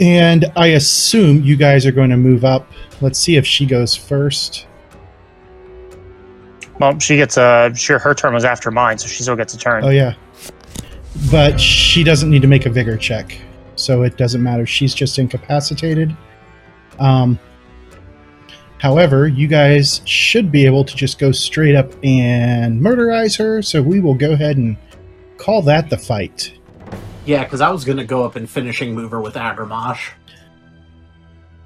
[0.00, 2.70] And I assume you guys are going to move up.
[3.00, 4.66] Let's see if she goes first.
[6.80, 7.72] Well, she gets a.
[7.74, 9.84] Sure, her turn was after mine, so she still gets a turn.
[9.84, 10.14] Oh, yeah.
[11.30, 13.38] But she doesn't need to make a vigor check.
[13.76, 14.66] So it doesn't matter.
[14.66, 16.16] She's just incapacitated.
[16.98, 17.38] Um,
[18.78, 23.62] however, you guys should be able to just go straight up and murderize her.
[23.62, 24.76] So we will go ahead and
[25.38, 26.52] call that the fight.
[27.26, 30.10] Yeah, because I was going to go up and finishing mover with Agramash.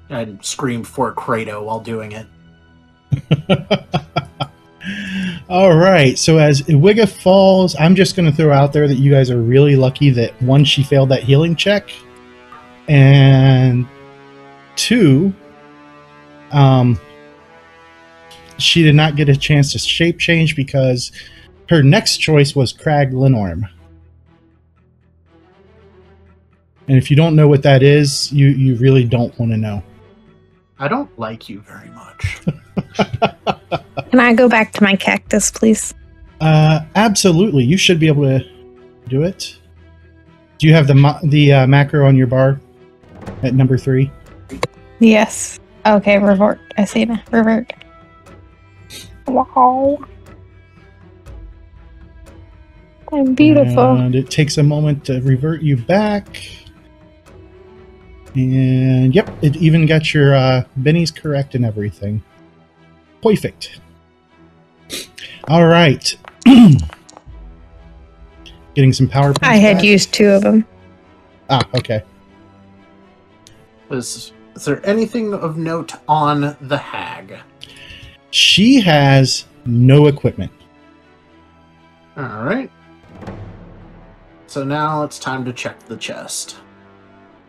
[0.09, 2.27] And scream for Credo while doing it.
[5.49, 6.17] All right.
[6.17, 9.41] So as Ewigga falls, I'm just going to throw out there that you guys are
[9.41, 11.91] really lucky that one, she failed that healing check,
[12.87, 13.87] and
[14.75, 15.33] two,
[16.51, 16.99] um,
[18.57, 21.11] she did not get a chance to shape change because
[21.69, 23.69] her next choice was Crag Linnorm.
[26.87, 29.83] And if you don't know what that is, you you really don't want to know.
[30.79, 32.41] I don't like you very much.
[34.09, 35.93] Can I go back to my cactus, please?
[36.41, 37.63] Uh, absolutely.
[37.63, 38.43] You should be able to
[39.07, 39.59] do it.
[40.57, 42.59] Do you have the the uh, macro on your bar
[43.43, 44.11] at number three?
[44.99, 45.58] Yes.
[45.85, 46.59] Okay, revert.
[46.77, 47.09] I see it.
[47.31, 47.73] Revert.
[49.27, 49.99] Wow.
[53.11, 53.95] I'm beautiful.
[53.95, 56.27] And it takes a moment to revert you back.
[58.35, 62.21] And yep, it even got your uh, Benny's correct and everything.
[63.23, 63.79] Perfect.
[65.47, 66.15] All right.
[68.75, 69.33] Getting some power.
[69.41, 69.83] I had back.
[69.83, 70.65] used two of them.
[71.49, 72.03] Ah, okay.
[73.89, 77.37] Is, is there anything of note on the hag?
[78.31, 80.51] She has no equipment.
[82.17, 82.69] All right.
[84.47, 86.57] So now it's time to check the chest.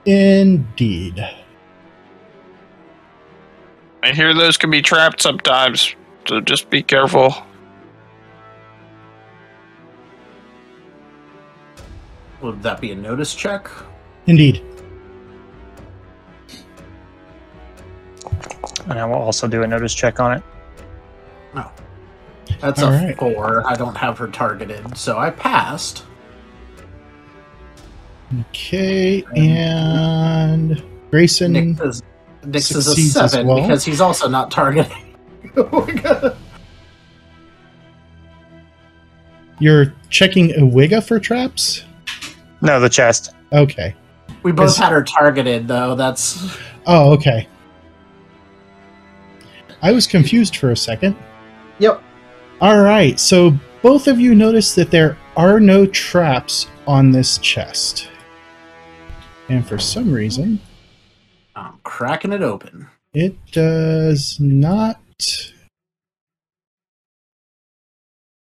[0.04, 1.28] Indeed.
[4.04, 5.96] I hear those can be trapped sometimes,
[6.28, 7.34] so just be careful.
[12.40, 13.68] Would that be a notice check?
[14.28, 14.69] Indeed.
[18.88, 20.42] And I will also do a notice check on it.
[21.54, 21.70] No.
[22.60, 23.16] That's All a right.
[23.18, 23.66] four.
[23.66, 26.04] I don't have her targeted, so I passed.
[28.50, 30.80] Okay, and
[31.10, 31.52] Grayson.
[31.52, 32.02] Nick is,
[32.44, 33.60] Nick's is a seven well.
[33.60, 35.16] because he's also not targeting.
[35.56, 36.36] oh my god.
[39.58, 41.84] You're checking Ewigga for traps?
[42.62, 43.34] No, the chest.
[43.52, 43.94] Okay.
[44.42, 45.94] We both Is- had her targeted, though.
[45.94, 47.46] That's Oh, okay.
[49.82, 51.16] I was confused for a second.
[51.78, 52.02] Yep.
[52.60, 53.52] All right, so
[53.82, 58.08] both of you notice that there are no traps on this chest.
[59.48, 60.60] And for some reason,
[61.56, 62.88] I'm cracking it open.
[63.14, 65.00] it does not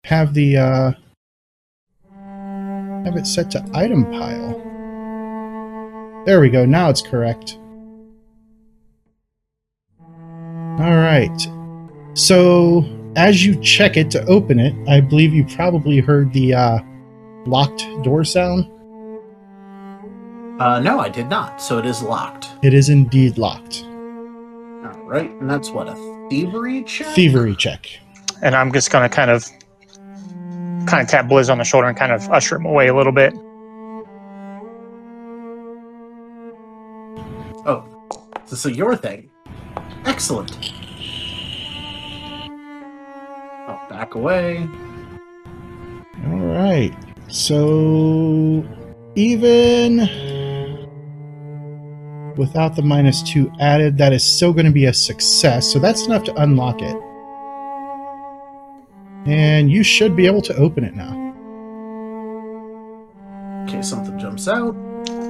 [0.04, 0.92] have the uh
[3.06, 4.66] have it set to item pile.
[6.26, 6.66] There we go.
[6.66, 7.58] Now it's correct.
[10.80, 11.48] All right.
[12.14, 12.86] So
[13.18, 16.80] as you check it to open it, I believe you probably heard the uh,
[17.46, 18.64] locked door sound.
[20.62, 21.62] Uh, no, I did not.
[21.62, 22.48] So it is locked.
[22.64, 23.84] It is indeed locked.
[23.84, 27.08] All right, and that's what a thievery check.
[27.08, 27.86] Thievery check.
[28.42, 29.46] And I'm just going to kind of
[30.88, 33.12] kind of tap Blizz on the shoulder and kind of usher him away a little
[33.12, 33.34] bit.
[37.66, 37.84] Oh,
[38.48, 39.30] this is your thing.
[40.20, 40.74] Excellent.
[43.70, 44.68] Oh, back away.
[46.26, 46.94] All right.
[47.30, 48.66] So
[49.16, 50.00] even
[52.36, 55.72] without the minus two added, that is still going to be a success.
[55.72, 56.98] So that's enough to unlock it.
[59.26, 61.16] And you should be able to open it now.
[63.70, 64.76] Okay, something jumps out.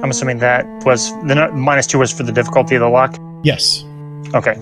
[0.02, 3.16] I'm assuming that was the minus two was for the difficulty of the lock.
[3.44, 3.84] Yes.
[4.34, 4.60] Okay.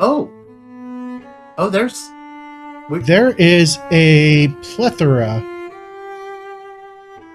[0.00, 0.30] Oh.
[1.56, 2.08] Oh, there's.
[3.06, 5.42] There is a plethora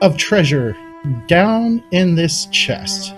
[0.02, 0.76] of treasure
[1.28, 3.14] down in this chest.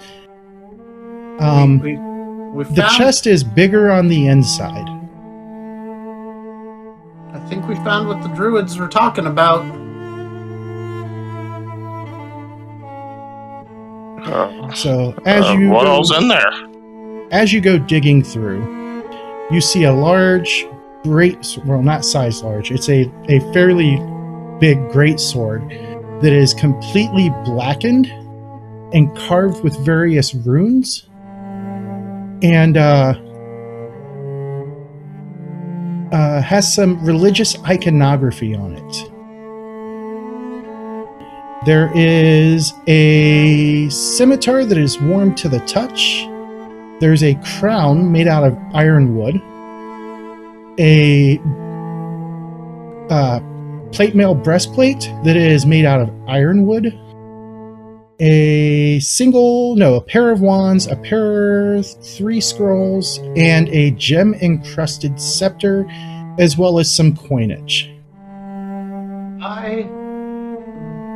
[1.39, 4.87] Um, we, we, we the chest is bigger on the inside.
[7.33, 9.65] I think we found what the druids were talking about.
[14.25, 16.51] Uh, So as uh, you what go- all's in there?
[17.31, 18.61] as you go digging through,
[19.51, 20.65] you see a large,
[21.03, 22.71] great well, not size large.
[22.71, 23.97] It's a a fairly
[24.59, 25.61] big great sword
[26.21, 28.07] that is completely blackened
[28.93, 31.09] and carved with various runes,
[32.43, 33.13] and uh,
[36.11, 39.11] uh, has some religious iconography on it.
[41.65, 46.27] There is a scimitar that is warm to the touch.
[47.01, 49.41] There's a crown made out of ironwood.
[50.79, 51.39] A
[53.09, 53.39] uh,
[53.91, 56.95] plate mail breastplate that is made out of ironwood.
[58.19, 64.35] A single, no, a pair of wands, a pair of three scrolls, and a gem
[64.35, 65.89] encrusted scepter,
[66.37, 67.91] as well as some coinage.
[69.41, 69.87] I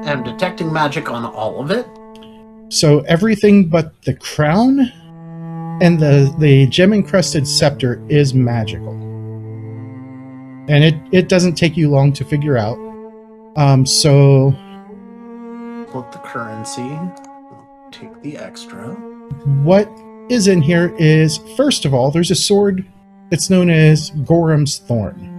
[0.09, 1.86] am detecting magic on all of it.
[2.69, 4.91] So everything but the crown
[5.82, 8.93] and the the gem encrusted scepter is magical,
[10.67, 12.78] and it it doesn't take you long to figure out.
[13.57, 14.51] Um, so
[15.89, 16.99] Split the currency.
[17.91, 18.93] Take the extra.
[19.63, 19.89] what
[20.30, 22.86] is in here is first of all, there's a sword
[23.30, 25.32] that's known as Gorum's Thorn.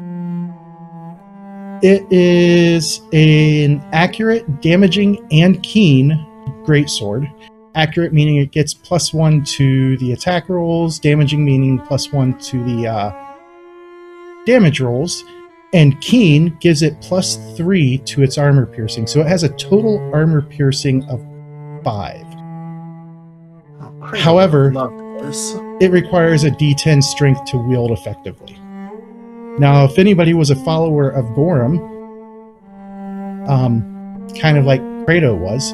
[1.82, 6.12] It is an accurate, damaging, and keen
[6.64, 7.30] greatsword.
[7.76, 12.64] Accurate meaning it gets plus one to the attack rolls, damaging meaning plus one to
[12.64, 13.34] the uh,
[14.46, 15.22] damage rolls,
[15.74, 19.06] and keen gives it plus three to its armor piercing.
[19.06, 21.20] So it has a total armor piercing of
[21.84, 22.24] five.
[23.80, 24.72] Oh, However-
[25.80, 28.54] it requires a d10 strength to wield effectively.
[29.58, 31.78] Now, if anybody was a follower of Gorum,
[33.48, 35.72] um, kind of like Kratos was,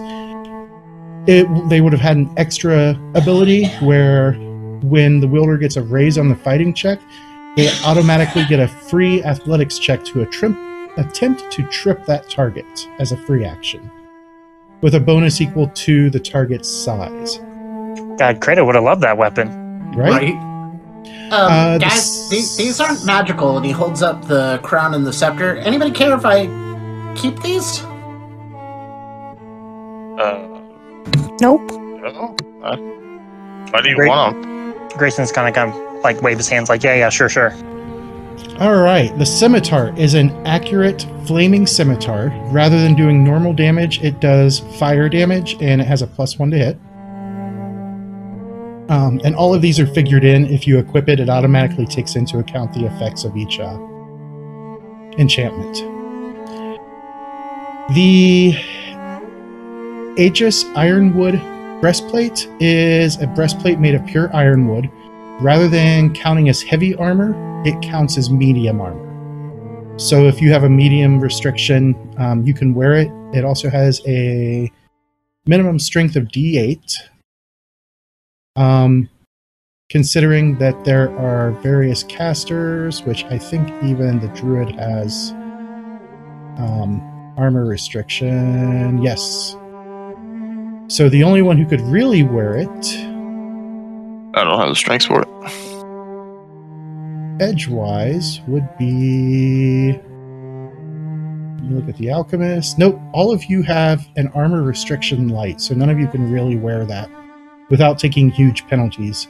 [1.27, 4.33] it they would have had an extra ability where
[4.83, 6.99] when the wielder gets a raise on the fighting check,
[7.57, 10.59] they automatically get a free athletics check to attempt
[10.99, 13.91] attempt to trip that target as a free action,
[14.81, 17.39] with a bonus equal to the target's size.
[18.19, 19.49] God, Kratos would have loved that weapon.
[19.93, 20.35] Right?
[20.35, 25.07] Um, Uh, guys, this- these, these aren't magical, and he holds up the crown and
[25.07, 25.57] the scepter.
[25.59, 26.47] Anybody care if I
[27.15, 27.83] keep these?
[30.19, 30.52] Uh,
[31.43, 31.73] Nope.
[31.73, 32.37] no.
[32.63, 32.77] I-
[33.71, 34.09] why do you Great.
[34.09, 34.89] want them?
[34.97, 37.53] Grayson's kind of kind of like wave his hands, like, yeah, yeah, sure, sure.
[38.61, 42.29] All right, the scimitar is an accurate flaming scimitar.
[42.53, 46.51] Rather than doing normal damage, it does fire damage and it has a plus one
[46.53, 46.77] to hit.
[48.91, 50.47] Um, and all of these are figured in.
[50.47, 53.77] If you equip it, it automatically takes into account the effects of each uh,
[55.19, 55.75] enchantment.
[57.95, 58.55] The
[60.19, 61.41] Aegis Ironwood
[61.81, 64.91] breastplate is a breastplate made of pure ironwood.
[65.41, 67.35] Rather than counting as heavy armor,
[67.67, 69.09] it counts as medium armor.
[69.99, 73.11] So if you have a medium restriction, um, you can wear it.
[73.33, 74.71] It also has a
[75.47, 76.95] minimum strength of D8.
[78.57, 79.09] Um,
[79.89, 85.31] considering that there are various casters, which I think even the druid has
[86.59, 87.01] um,
[87.39, 89.03] armor restriction.
[89.03, 89.57] Yes.
[90.93, 92.69] So the only one who could really wear it
[94.35, 95.29] I don't have the strength for it.
[97.41, 99.93] edgewise would be
[101.71, 105.89] look at the alchemist nope all of you have an armor restriction light so none
[105.89, 107.09] of you can really wear that
[107.71, 109.29] without taking huge penalties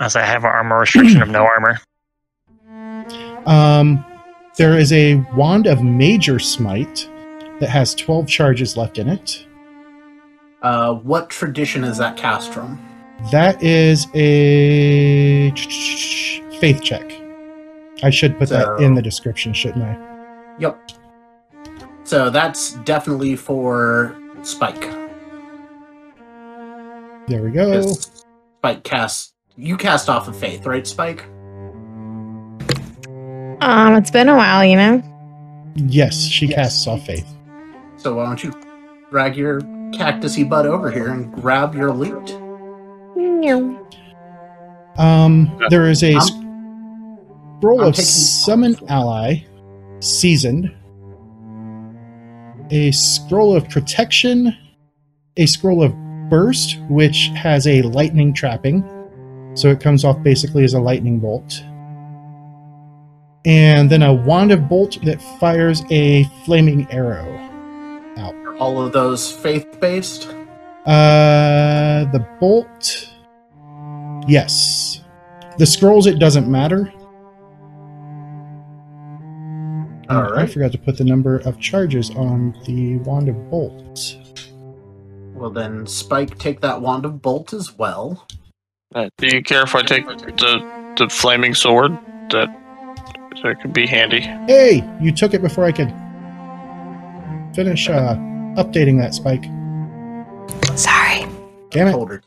[0.00, 1.78] As I have an armor restriction of no armor.
[3.46, 4.04] um,
[4.56, 7.08] there is a wand of major smite
[7.60, 9.46] that has 12 charges left in it
[10.64, 12.80] Uh, what tradition is that cast from?
[13.30, 15.50] that is a
[16.60, 17.10] faith check
[18.02, 19.96] i should put that in the description shouldn't i
[20.58, 20.90] Yep.
[22.04, 24.82] So that's definitely for Spike.
[27.28, 27.80] there we go.
[27.92, 29.32] Spike cast.
[29.56, 31.24] You cast off of Faith, right, Spike?
[33.62, 35.02] Um, it's been a while, you know.
[35.76, 36.54] yes she Yes.
[36.56, 37.26] casts off faith
[37.96, 38.52] So why don't you
[39.10, 39.60] drag your
[39.94, 42.36] cactusy butt over here and grab your loot?
[43.16, 43.80] Meow.
[44.96, 46.20] Um, there is a I'm-
[47.58, 49.44] scroll I'm of summon ally,
[50.00, 50.72] seasoned.
[52.70, 54.56] A scroll of protection,
[55.36, 55.94] a scroll of
[56.30, 58.82] burst, which has a lightning trapping,
[59.54, 61.62] so it comes off basically as a lightning bolt.
[63.44, 67.26] And then a wand of bolt that fires a flaming arrow.
[68.54, 70.28] Are all of those faith based?
[70.86, 73.10] Uh, the bolt.
[74.28, 75.02] Yes.
[75.58, 76.92] The scrolls, it doesn't matter.
[80.10, 80.50] All I right.
[80.50, 84.16] forgot to put the number of charges on the wand of bolt.
[85.32, 88.26] Well, then Spike take that wand of bolt as well.
[88.94, 91.92] Uh, Do you care if I take the the flaming sword?
[92.30, 92.48] That
[93.42, 94.20] that could be handy.
[94.20, 95.92] Hey, you took it before I could
[97.54, 98.14] finish uh,
[98.56, 99.44] updating that spike.
[100.76, 101.26] Sorry.
[101.70, 101.92] Damn it.
[101.92, 102.22] Told her.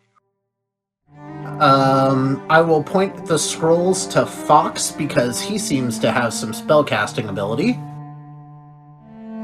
[1.59, 7.29] Um, I will point the scrolls to Fox because he seems to have some spellcasting
[7.29, 7.79] ability.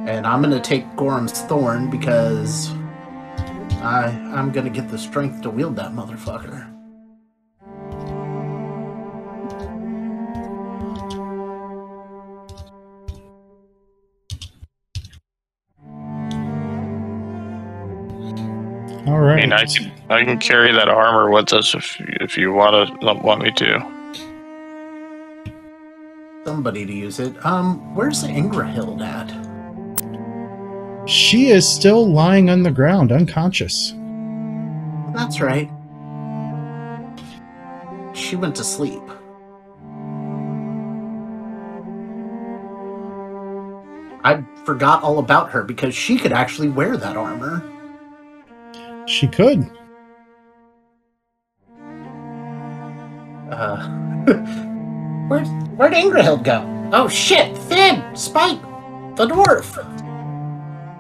[0.08, 2.72] And I'm gonna take Gorum's Thorn because
[3.82, 6.73] I I'm gonna get the strength to wield that motherfucker.
[19.06, 22.54] All I mean, I can I can carry that armor with us if if you
[22.54, 23.94] want to want me to.
[26.46, 27.46] Somebody to use it.
[27.46, 29.30] Um, where's the Ingrahild at?
[31.10, 33.94] She is still lying on the ground, unconscious.
[35.14, 35.70] That's right.
[38.14, 39.02] She went to sleep.
[44.24, 47.62] I forgot all about her because she could actually wear that armor.
[49.06, 49.70] She could.
[53.52, 53.88] Uh,
[55.28, 55.48] where'd,
[55.78, 56.90] where'd Ingrahild go?
[56.94, 57.58] Oh shit!
[57.58, 58.04] Finn!
[58.16, 58.62] Spike!
[59.16, 59.78] The dwarf!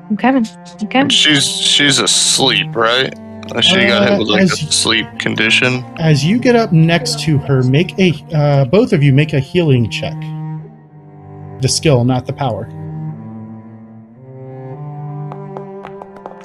[0.10, 0.45] I'm coming.
[0.80, 1.10] I'm coming.
[1.10, 3.14] She's she's asleep, right?
[3.62, 5.84] She got hit with like a Uh, sleep condition.
[5.97, 9.39] As you get up next to her, make a uh, both of you make a
[9.39, 10.16] healing check.
[11.62, 12.66] The skill, not the power.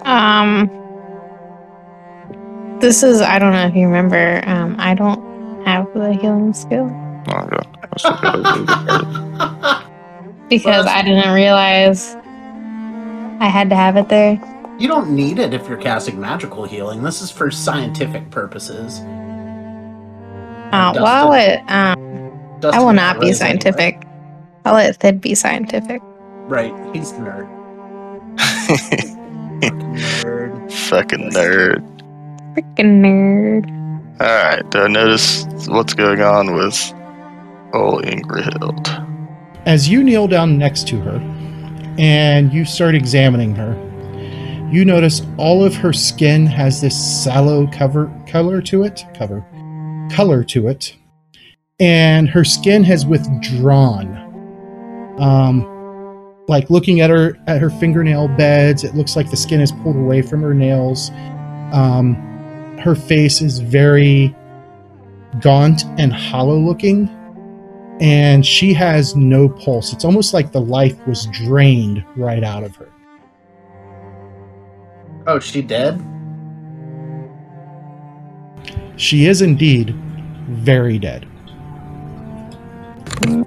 [0.05, 0.69] Um,
[2.81, 3.21] this is.
[3.21, 4.43] I don't know if you remember.
[4.47, 5.21] Um, I don't
[5.67, 6.91] have the healing skill
[7.31, 7.67] Oh god.
[7.83, 8.67] That's a bit-
[10.49, 12.15] because Well, I didn't realize
[13.41, 14.41] I had to have it there.
[14.79, 17.03] you don't need it if you're casting magical healing.
[17.03, 19.01] This is for scientific purposes.
[20.73, 21.59] Uh, Dustin- well, it.
[21.71, 21.99] Um,
[22.73, 23.61] I will not be knows anyway.
[23.61, 24.03] scientific.
[24.65, 26.01] I'll let Thid be scientific.
[26.47, 27.49] Right, he's the nerd.
[29.61, 30.73] Nerd.
[30.73, 31.83] Fucking nerd.
[32.59, 34.21] Freaking nerd.
[34.21, 34.69] All right.
[34.71, 36.93] Do I notice what's going on with
[37.73, 39.63] Oh, Ingrid.
[39.65, 41.19] As you kneel down next to her
[41.99, 43.75] and you start examining her,
[44.73, 49.47] you notice all of her skin has this sallow cover color to it, cover
[50.11, 50.97] color to it,
[51.79, 54.17] and her skin has withdrawn.
[55.21, 55.65] Um,
[56.49, 59.97] like looking at her at her fingernail beds, it looks like the skin is pulled
[59.97, 61.11] away from her nails.
[61.73, 62.25] Um,
[62.81, 64.35] her face is very
[65.41, 67.09] gaunt and hollow looking
[68.01, 69.93] and she has no pulse.
[69.93, 72.89] It's almost like the life was drained right out of her.
[75.27, 76.03] Oh, she dead?
[78.97, 79.95] She is indeed
[80.49, 81.27] very dead.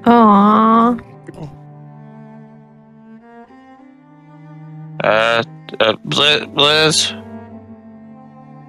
[0.04, 1.02] Aww.
[5.04, 5.44] Uh,
[5.80, 7.21] uh Blizz, Blizz.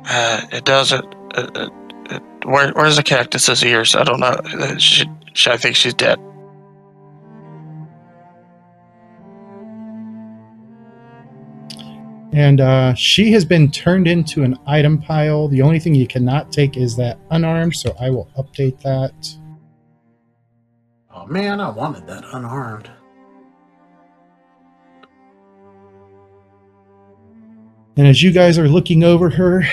[0.05, 1.05] Uh, it doesn't.
[1.35, 1.69] Uh, uh,
[2.11, 3.95] uh, where, where's the cactus's ears?
[3.95, 4.27] I don't know.
[4.27, 6.19] Uh, She, she, I think she's dead.
[12.35, 15.49] And uh, she has been turned into an item pile.
[15.49, 19.13] The only thing you cannot take is that unarmed, so I will update that.
[21.15, 22.91] Oh man, I wanted that unarmed.
[27.99, 29.65] And as you guys are looking over her,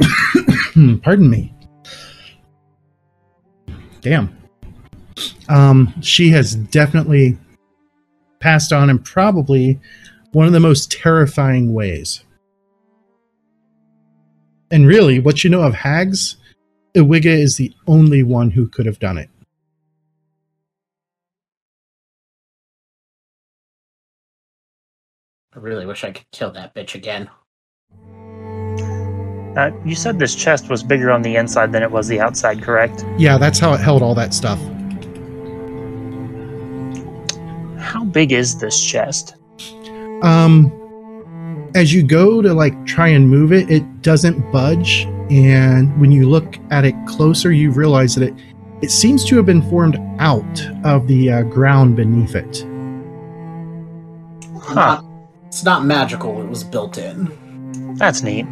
[1.02, 1.54] pardon me.
[4.00, 4.36] Damn.
[5.48, 7.36] Um, she has definitely
[8.38, 9.78] passed on in probably
[10.32, 12.24] one of the most terrifying ways.
[14.70, 16.36] And really, what you know of hags,
[16.94, 19.28] Ewigga is the only one who could have done it.
[25.54, 27.28] I really wish I could kill that bitch again.
[29.56, 32.62] Uh, you said this chest was bigger on the inside than it was the outside,
[32.62, 33.04] correct?
[33.18, 34.58] Yeah, that's how it held all that stuff.
[37.78, 39.34] How big is this chest?
[40.22, 40.70] um
[41.74, 46.28] as you go to like try and move it it doesn't budge and when you
[46.28, 48.34] look at it closer you realize that it
[48.82, 52.66] it seems to have been formed out of the uh, ground beneath it
[54.62, 54.74] Huh.
[54.74, 55.04] Not,
[55.46, 57.94] it's not magical, it was built in.
[57.96, 58.46] That's neat.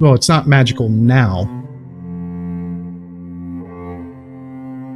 [0.00, 1.44] Well it's not magical now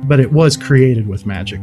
[0.07, 1.63] but it was created with magic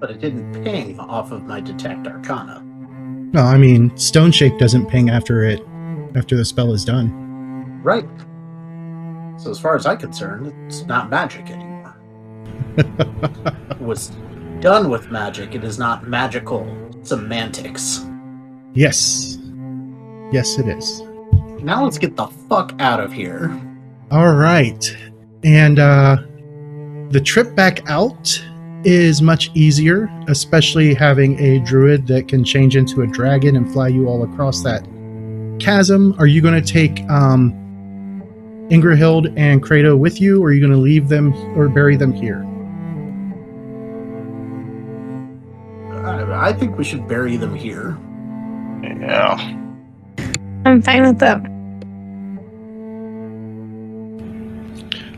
[0.00, 2.62] But it didn't ping off of my detect arcana.
[3.32, 5.60] no i mean stone shake doesn't ping after it
[6.16, 7.16] after the spell is done
[7.82, 8.04] Right.
[9.38, 11.96] So as far as I'm concerned, it's not magic anymore.
[12.76, 14.12] it was
[14.60, 15.54] done with magic.
[15.54, 16.66] It is not magical
[17.02, 18.04] semantics.
[18.74, 19.38] yes
[20.32, 21.02] yes it is
[21.62, 23.50] Now let's get the fuck out of here.
[24.10, 24.96] All right.
[25.44, 26.16] And uh,
[27.10, 28.42] the trip back out
[28.84, 33.88] is much easier, especially having a druid that can change into a dragon and fly
[33.88, 34.84] you all across that
[35.60, 36.14] chasm.
[36.18, 37.52] Are you going to take um,
[38.70, 42.12] Ingrahild and Kratos with you, or are you going to leave them or bury them
[42.12, 42.46] here?
[46.04, 47.98] I, I think we should bury them here.
[48.82, 49.59] Yeah.
[50.64, 51.40] I'm fine with that.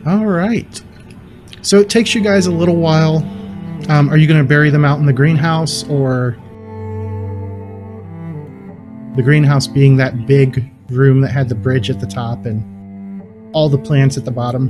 [0.05, 0.81] All right.
[1.61, 3.17] So it takes you guys a little while.
[3.89, 6.37] Um, are you going to bury them out in the greenhouse or
[9.15, 13.21] the greenhouse being that big room that had the bridge at the top and
[13.53, 14.67] all the plants at the bottom?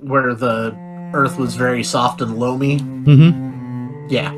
[0.00, 0.76] Where the
[1.14, 2.78] earth was very soft and loamy.
[2.80, 4.06] Mm-hmm.
[4.08, 4.30] Yeah.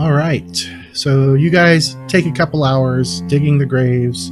[0.00, 0.70] All right.
[0.94, 4.30] So you guys take a couple hours digging the graves,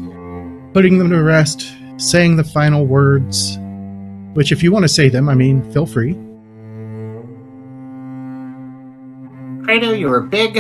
[0.72, 3.58] putting them to rest, saying the final words,
[4.34, 6.14] which if you want to say them, I mean, feel free.
[9.66, 10.54] Kratos, you were big,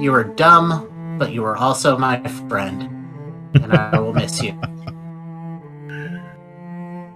[0.00, 2.84] you were dumb, but you were also my friend.
[3.52, 4.52] And I will miss you.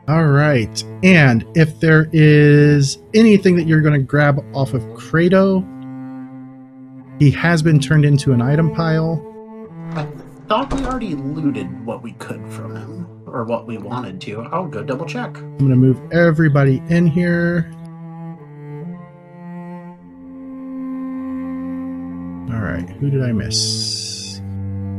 [0.07, 0.85] All right.
[1.03, 5.65] And if there is anything that you're going to grab off of Kratos,
[7.19, 9.25] he has been turned into an item pile.
[9.93, 10.07] I
[10.49, 14.43] thought we already looted what we could from him, or what we wanted to.
[14.43, 15.37] I'll go double check.
[15.37, 17.71] I'm going to move everybody in here.
[22.55, 22.89] All right.
[23.01, 24.41] Who did I miss?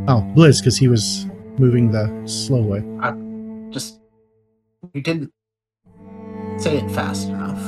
[0.07, 2.83] Oh, Blizz, because he was moving the slow way.
[3.01, 3.11] I
[3.71, 3.99] just.
[4.93, 5.31] You didn't
[6.57, 7.59] say it fast enough.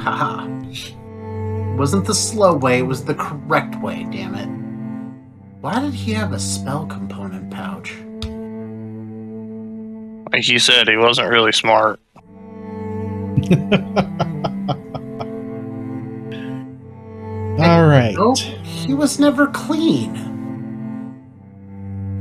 [0.00, 0.57] Haha.
[1.78, 4.48] Wasn't the slow way, it was the correct way, damn it.
[5.60, 7.94] Why did he have a spell component pouch?
[10.32, 12.00] Like you said, he wasn't really smart.
[17.60, 18.14] All right.
[18.16, 20.16] Nope, he was never clean.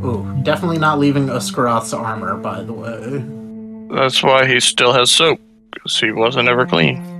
[0.05, 3.25] Ooh, definitely not leaving Uskaroth's armor, by the way.
[3.95, 5.41] That's why he still has soap,
[5.71, 7.16] because he wasn't ever clean.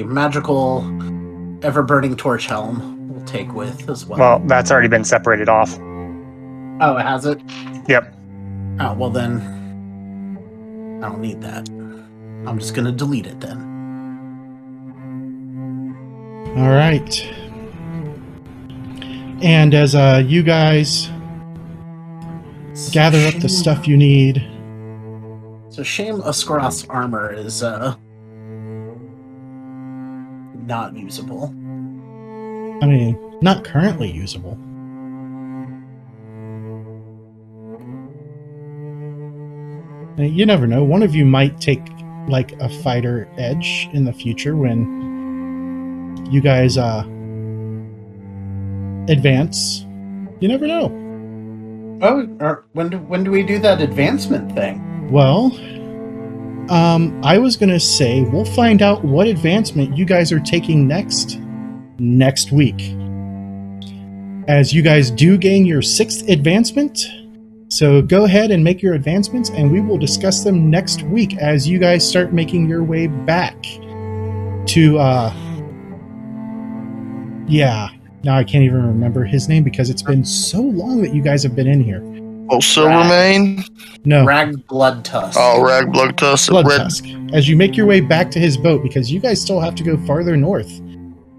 [0.00, 0.80] And the magical
[1.64, 4.18] ever burning torch helm we'll take with as well.
[4.18, 5.78] Well, that's already been separated off.
[5.78, 7.40] oh, it has it?
[7.88, 8.14] Yep.
[8.80, 9.40] Oh, well then.
[11.02, 11.68] I don't need that.
[12.46, 13.58] I'm just gonna delete it then.
[16.56, 17.32] All right.
[19.42, 21.08] And as uh, you guys
[22.92, 24.36] gather up the stuff you need,
[25.70, 27.94] So shame Uskaroth's armor is uh
[30.66, 31.44] not usable.
[32.82, 34.58] I mean, not currently usable.
[40.18, 40.82] You never know.
[40.82, 41.82] One of you might take
[42.28, 47.02] like a fighter edge in the future when you guys uh
[49.08, 49.84] advance.
[50.40, 50.86] You never know.
[52.02, 55.10] Oh, or when do when do we do that advancement thing?
[55.10, 55.50] Well,
[56.70, 61.38] um, I was gonna say we'll find out what advancement you guys are taking next
[61.98, 62.94] next week.
[64.48, 67.06] As you guys do gain your sixth advancement,
[67.68, 71.68] so go ahead and make your advancements, and we will discuss them next week as
[71.68, 73.60] you guys start making your way back
[74.66, 74.98] to.
[74.98, 75.32] uh
[77.48, 77.90] Yeah,
[78.24, 81.42] now I can't even remember his name because it's been so long that you guys
[81.42, 82.02] have been in here.
[82.48, 83.64] Oh, Silvermane?
[84.04, 85.36] No, Rag Blood Tusk.
[85.40, 86.50] Oh, Rag Blood Tusk.
[86.50, 86.78] Blood Red.
[86.78, 87.04] Tusk.
[87.32, 89.82] As you make your way back to his boat, because you guys still have to
[89.82, 90.80] go farther north,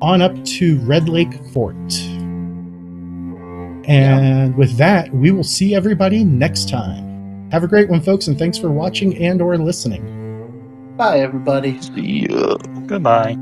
[0.02, 1.76] on up to Red Lake Fort.
[3.88, 7.50] And with that, we will see everybody next time.
[7.52, 10.96] Have a great one, folks, and thanks for watching and or listening.
[10.98, 11.82] Bye, everybody.
[11.82, 12.58] See ya.
[12.86, 13.38] Goodbye.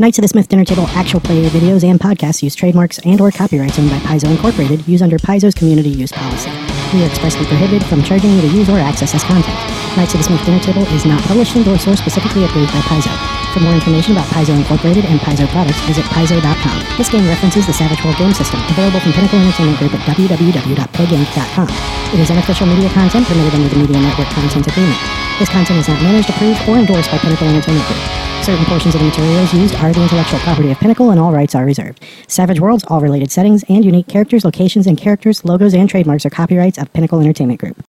[0.00, 3.32] Knights of the Smith Dinner Table actual play videos and podcasts use trademarks and or
[3.32, 6.50] copyrights owned by Paizo Incorporated use under Paizo's community use policy.
[6.94, 9.58] We are expressly prohibited from charging you to use or access this content.
[9.96, 13.47] Knights of the Smith Dinner Table is not published, endorsed, or specifically approved by Paizo.
[13.52, 16.76] For more information about Paizo Incorporated and Paizo products, visit paizo.com.
[16.96, 21.68] This game references the Savage World game system, available from Pinnacle Entertainment Group at www.playgames.com.
[22.12, 25.00] It is unofficial media content permitted under the Media Network Content Agreement.
[25.38, 28.04] This content is not managed, approved, or endorsed by Pinnacle Entertainment Group.
[28.44, 31.54] Certain portions of the materials used are the intellectual property of Pinnacle and all rights
[31.54, 32.04] are reserved.
[32.28, 36.30] Savage Worlds, all related settings, and unique characters, locations, and characters, logos, and trademarks are
[36.30, 37.84] copyrights of Pinnacle Entertainment Group.